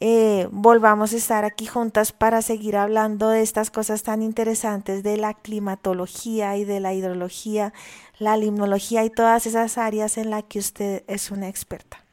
eh, 0.00 0.48
volvamos 0.50 1.12
a 1.12 1.16
estar 1.16 1.44
aquí 1.44 1.66
juntas 1.66 2.12
para 2.12 2.40
seguir 2.40 2.76
hablando 2.76 3.28
de 3.28 3.42
estas 3.42 3.70
cosas 3.70 4.02
tan 4.02 4.22
interesantes 4.22 5.02
de 5.02 5.16
la 5.16 5.34
climatología 5.34 6.56
y 6.56 6.64
de 6.64 6.80
la 6.80 6.94
hidrología, 6.94 7.74
la 8.18 8.36
limnología 8.36 9.04
y 9.04 9.10
todas 9.10 9.46
esas 9.46 9.76
áreas 9.76 10.16
en 10.16 10.30
las 10.30 10.44
que 10.44 10.58
usted 10.58 11.04
es 11.06 11.30
una 11.30 11.48
experta. 11.48 12.04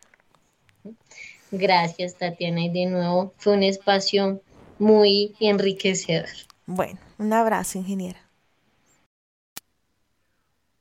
Gracias, 1.52 2.16
Tatiana. 2.18 2.66
Y 2.66 2.70
de 2.70 2.86
nuevo, 2.88 3.34
fue 3.38 3.54
un 3.54 3.64
espacio 3.64 4.42
muy 4.80 5.36
enriquecedor. 5.40 6.30
Bueno, 6.66 7.00
un 7.18 7.34
abrazo, 7.34 7.78
ingeniera. 7.78 8.20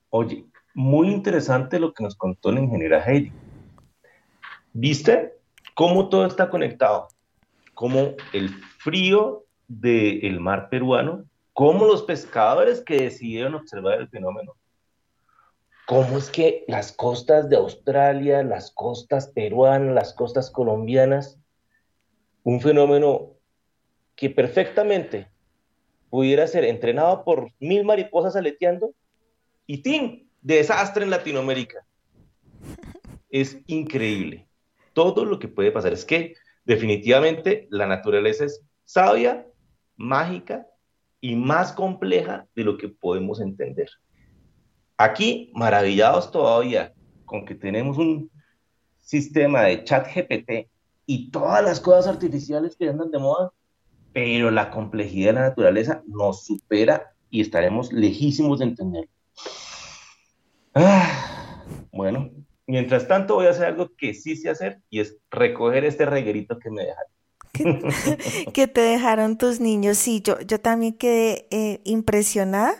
Oye, 0.09 0.45
muy 0.73 1.09
interesante 1.09 1.79
lo 1.79 1.93
que 1.93 2.03
nos 2.03 2.15
contó 2.15 2.51
la 2.51 2.59
ingeniera 2.59 3.03
Heidi. 3.03 3.31
¿Viste 4.73 5.33
cómo 5.73 6.09
todo 6.09 6.25
está 6.25 6.49
conectado? 6.49 7.07
Cómo 7.73 8.15
el 8.33 8.49
frío 8.79 9.45
del 9.67 10.39
mar 10.39 10.69
peruano, 10.69 11.25
cómo 11.53 11.85
los 11.85 12.03
pescadores 12.03 12.81
que 12.81 13.01
decidieron 13.01 13.55
observar 13.55 13.99
el 13.99 14.07
fenómeno 14.07 14.53
cómo 15.87 16.17
es 16.17 16.29
que 16.29 16.65
las 16.67 16.91
costas 16.91 17.49
de 17.49 17.55
Australia, 17.55 18.43
las 18.43 18.71
costas 18.71 19.29
peruanas, 19.29 19.95
las 19.95 20.13
costas 20.13 20.51
colombianas, 20.51 21.39
un 22.43 22.59
fenómeno 22.59 23.37
que 24.17 24.29
perfectamente 24.29 25.29
pudiera 26.09 26.45
ser 26.45 26.65
entrenado 26.65 27.23
por 27.23 27.53
mil 27.59 27.85
mariposas 27.85 28.35
aleteando 28.35 28.93
y 29.65 29.81
¡tim! 29.81 30.27
Desastre 30.41 31.05
en 31.05 31.09
Latinoamérica. 31.09 31.85
Es 33.29 33.57
increíble. 33.67 34.45
Todo 34.91 35.23
lo 35.23 35.39
que 35.39 35.47
puede 35.47 35.71
pasar 35.71 35.93
es 35.93 36.03
que 36.03 36.35
definitivamente 36.65 37.65
la 37.71 37.87
naturaleza 37.87 38.43
es 38.43 38.61
sabia, 38.83 39.47
mágica 39.95 40.67
y 41.21 41.35
más 41.35 41.71
compleja 41.71 42.45
de 42.55 42.65
lo 42.65 42.77
que 42.77 42.89
podemos 42.89 43.39
entender. 43.39 43.89
Aquí, 44.97 45.51
maravillados 45.53 46.31
todavía 46.31 46.91
con 47.25 47.45
que 47.45 47.53
tenemos 47.53 47.99
un 47.99 48.31
sistema 48.99 49.61
de 49.63 49.83
chat 49.83 50.07
GPT 50.07 50.69
y 51.05 51.29
todas 51.29 51.63
las 51.63 51.79
cosas 51.79 52.07
artificiales 52.07 52.75
que 52.75 52.89
andan 52.89 53.11
de 53.11 53.19
moda, 53.19 53.51
pero 54.11 54.49
la 54.49 54.71
complejidad 54.71 55.29
de 55.29 55.33
la 55.33 55.49
naturaleza 55.49 56.01
nos 56.07 56.45
supera 56.45 57.13
y 57.29 57.41
estaremos 57.41 57.93
lejísimos 57.93 58.57
de 58.57 58.65
entender. 58.65 59.09
Ah, 60.73 61.63
bueno, 61.91 62.31
mientras 62.65 63.07
tanto 63.07 63.35
voy 63.35 63.45
a 63.45 63.51
hacer 63.51 63.67
algo 63.67 63.95
que 63.95 64.15
sí 64.15 64.35
sé 64.35 64.49
hacer 64.49 64.81
y 64.89 64.99
es 64.99 65.17
recoger 65.29 65.85
este 65.85 66.07
reguerito 66.07 66.57
que 66.57 66.71
me 66.71 66.83
dejaron. 66.83 67.16
que 68.53 68.67
te 68.67 68.81
dejaron 68.81 69.37
tus 69.37 69.59
niños. 69.59 69.97
Sí, 69.97 70.21
yo, 70.21 70.39
yo 70.41 70.59
también 70.59 70.93
quedé 70.93 71.47
eh, 71.51 71.81
impresionada 71.83 72.75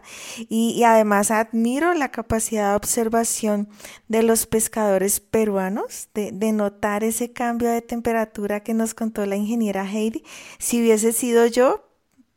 y, 0.49 0.83
además 0.83 1.31
admiro 1.31 1.93
la 1.93 2.11
capacidad 2.11 2.71
de 2.71 2.75
observación 2.75 3.69
de 4.07 4.23
los 4.23 4.45
pescadores 4.45 5.19
peruanos, 5.19 6.09
de, 6.13 6.31
de, 6.31 6.51
notar 6.51 7.03
ese 7.03 7.31
cambio 7.31 7.69
de 7.69 7.81
temperatura 7.81 8.61
que 8.61 8.73
nos 8.73 8.93
contó 8.93 9.25
la 9.25 9.35
ingeniera 9.35 9.89
Heidi. 9.89 10.23
Si 10.59 10.81
hubiese 10.81 11.11
sido 11.11 11.45
yo, 11.47 11.83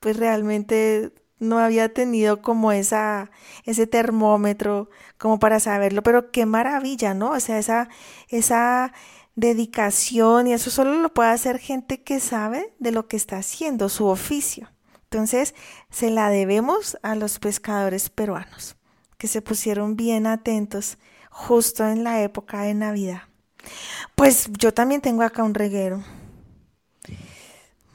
pues 0.00 0.16
realmente 0.16 1.12
no 1.40 1.58
había 1.58 1.92
tenido 1.92 2.42
como 2.42 2.70
esa, 2.70 3.30
ese 3.64 3.86
termómetro 3.86 4.90
como 5.18 5.38
para 5.40 5.58
saberlo, 5.58 6.02
pero 6.02 6.30
qué 6.30 6.46
maravilla, 6.46 7.14
¿no? 7.14 7.32
O 7.32 7.40
sea, 7.40 7.58
esa, 7.58 7.88
esa 8.28 8.92
dedicación 9.40 10.46
y 10.46 10.52
eso 10.52 10.70
solo 10.70 10.94
lo 11.00 11.12
puede 11.12 11.30
hacer 11.30 11.58
gente 11.58 12.02
que 12.02 12.20
sabe 12.20 12.72
de 12.78 12.92
lo 12.92 13.08
que 13.08 13.16
está 13.16 13.38
haciendo, 13.38 13.88
su 13.88 14.06
oficio. 14.06 14.70
Entonces, 15.04 15.54
se 15.90 16.10
la 16.10 16.28
debemos 16.28 16.98
a 17.02 17.14
los 17.14 17.38
pescadores 17.38 18.10
peruanos, 18.10 18.76
que 19.18 19.26
se 19.26 19.42
pusieron 19.42 19.96
bien 19.96 20.26
atentos 20.26 20.98
justo 21.30 21.88
en 21.88 22.04
la 22.04 22.22
época 22.22 22.62
de 22.62 22.74
Navidad. 22.74 23.22
Pues 24.14 24.50
yo 24.58 24.72
también 24.72 25.00
tengo 25.00 25.22
acá 25.22 25.42
un 25.42 25.54
reguero. 25.54 26.04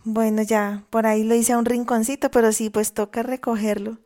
Bueno, 0.04 0.42
ya 0.42 0.84
por 0.90 1.06
ahí 1.06 1.24
lo 1.24 1.36
hice 1.36 1.54
a 1.54 1.58
un 1.58 1.66
rinconcito, 1.66 2.30
pero 2.32 2.52
sí, 2.52 2.70
pues 2.70 2.94
toca 2.94 3.24
recogerlo. 3.24 4.00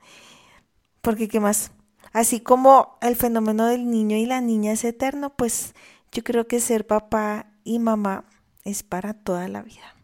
Porque, 1.01 1.27
¿qué 1.27 1.39
más? 1.39 1.71
Así 2.11 2.41
como 2.41 2.97
el 3.01 3.15
fenómeno 3.15 3.65
del 3.65 3.89
niño 3.89 4.17
y 4.17 4.25
la 4.25 4.41
niña 4.41 4.71
es 4.71 4.83
eterno, 4.83 5.35
pues 5.35 5.73
yo 6.11 6.23
creo 6.23 6.47
que 6.47 6.59
ser 6.59 6.87
papá 6.87 7.51
y 7.63 7.79
mamá 7.79 8.25
es 8.63 8.83
para 8.83 9.13
toda 9.13 9.47
la 9.47 9.61
vida. 9.61 9.95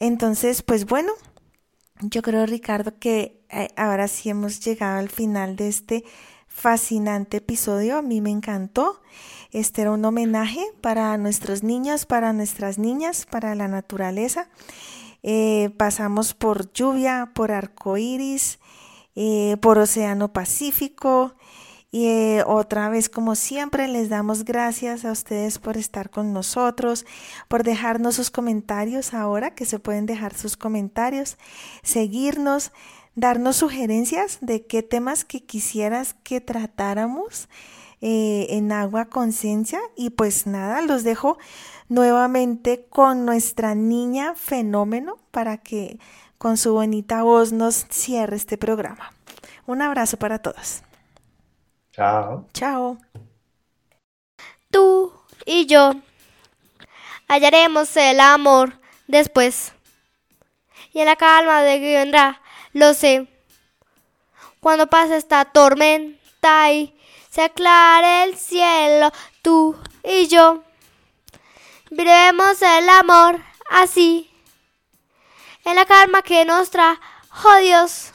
Entonces, 0.00 0.62
pues 0.62 0.86
bueno, 0.86 1.12
yo 2.00 2.22
creo, 2.22 2.46
Ricardo, 2.46 2.98
que 2.98 3.44
eh, 3.50 3.68
ahora 3.76 4.06
sí 4.08 4.30
hemos 4.30 4.60
llegado 4.60 4.98
al 4.98 5.08
final 5.08 5.56
de 5.56 5.68
este 5.68 6.04
fascinante 6.46 7.38
episodio. 7.38 7.98
A 7.98 8.02
mí 8.02 8.20
me 8.20 8.30
encantó. 8.30 9.00
Este 9.50 9.82
era 9.82 9.92
un 9.92 10.04
homenaje 10.04 10.60
para 10.80 11.16
nuestros 11.16 11.62
niños, 11.62 12.06
para 12.06 12.32
nuestras 12.32 12.78
niñas, 12.78 13.26
para 13.26 13.54
la 13.54 13.66
naturaleza. 13.66 14.48
Eh, 15.22 15.70
pasamos 15.76 16.34
por 16.34 16.72
lluvia, 16.72 17.32
por 17.34 17.50
arco 17.50 17.96
iris, 17.96 18.58
eh, 19.16 19.56
por 19.60 19.78
Océano 19.78 20.32
Pacífico, 20.32 21.34
y 21.90 22.06
eh, 22.06 22.44
otra 22.46 22.90
vez, 22.90 23.08
como 23.08 23.34
siempre, 23.34 23.88
les 23.88 24.10
damos 24.10 24.44
gracias 24.44 25.06
a 25.06 25.12
ustedes 25.12 25.58
por 25.58 25.78
estar 25.78 26.10
con 26.10 26.34
nosotros, 26.34 27.06
por 27.48 27.62
dejarnos 27.62 28.16
sus 28.16 28.30
comentarios 28.30 29.14
ahora, 29.14 29.54
que 29.54 29.64
se 29.64 29.78
pueden 29.78 30.04
dejar 30.04 30.34
sus 30.34 30.58
comentarios, 30.58 31.38
seguirnos, 31.82 32.72
darnos 33.14 33.56
sugerencias 33.56 34.38
de 34.42 34.66
qué 34.66 34.82
temas 34.82 35.24
que 35.24 35.44
quisieras 35.44 36.14
que 36.24 36.42
tratáramos 36.42 37.48
eh, 38.02 38.48
en 38.50 38.70
Agua 38.70 39.06
Conciencia. 39.06 39.80
Y 39.96 40.10
pues 40.10 40.46
nada, 40.46 40.82
los 40.82 41.04
dejo 41.04 41.38
nuevamente 41.88 42.84
con 42.90 43.24
nuestra 43.24 43.74
niña 43.74 44.34
fenómeno 44.34 45.16
para 45.30 45.56
que 45.56 45.98
con 46.36 46.58
su 46.58 46.74
bonita 46.74 47.22
voz 47.22 47.52
nos 47.52 47.86
cierre 47.88 48.36
este 48.36 48.58
programa. 48.58 49.14
Un 49.66 49.80
abrazo 49.80 50.18
para 50.18 50.38
todos. 50.38 50.82
Chao. 51.98 52.46
Chao. 52.52 52.96
Tú 54.70 55.12
y 55.44 55.66
yo 55.66 55.94
hallaremos 57.26 57.96
el 57.96 58.20
amor 58.20 58.78
después. 59.08 59.72
Y 60.92 61.00
en 61.00 61.06
la 61.06 61.16
calma 61.16 61.62
de 61.62 61.80
que 61.80 61.96
vendrá, 61.96 62.40
lo 62.72 62.94
sé. 62.94 63.26
Cuando 64.60 64.86
pase 64.86 65.16
esta 65.16 65.46
tormenta 65.46 66.70
y 66.70 66.96
se 67.30 67.42
aclare 67.42 68.22
el 68.22 68.38
cielo, 68.38 69.10
tú 69.42 69.76
y 70.04 70.28
yo 70.28 70.62
viviremos 71.90 72.62
el 72.62 72.88
amor 72.90 73.42
así. 73.70 74.30
En 75.64 75.74
la 75.74 75.84
calma 75.84 76.22
que 76.22 76.44
nos 76.44 76.70
trajo 76.70 77.56
Dios. 77.60 78.12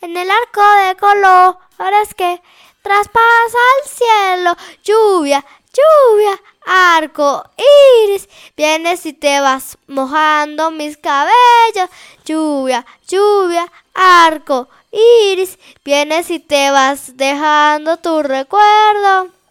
En 0.00 0.16
el 0.16 0.28
arco 0.28 0.62
de 0.84 0.96
colores 0.96 2.14
que 2.16 2.42
traspasa 2.82 3.58
el 3.78 3.88
cielo, 3.88 4.56
lluvia, 4.82 5.44
lluvia, 5.72 6.40
arco 6.66 7.44
iris, 8.04 8.28
vienes 8.56 9.06
y 9.06 9.12
te 9.12 9.40
vas 9.40 9.78
mojando 9.86 10.70
mis 10.70 10.96
cabellos, 10.96 11.88
lluvia, 12.24 12.84
lluvia, 13.08 13.70
arco 13.94 14.68
iris, 14.92 15.58
vienes 15.84 16.30
y 16.30 16.38
te 16.38 16.70
vas 16.70 17.16
dejando 17.16 17.96
tu 17.96 18.22
recuerdo. 18.22 19.41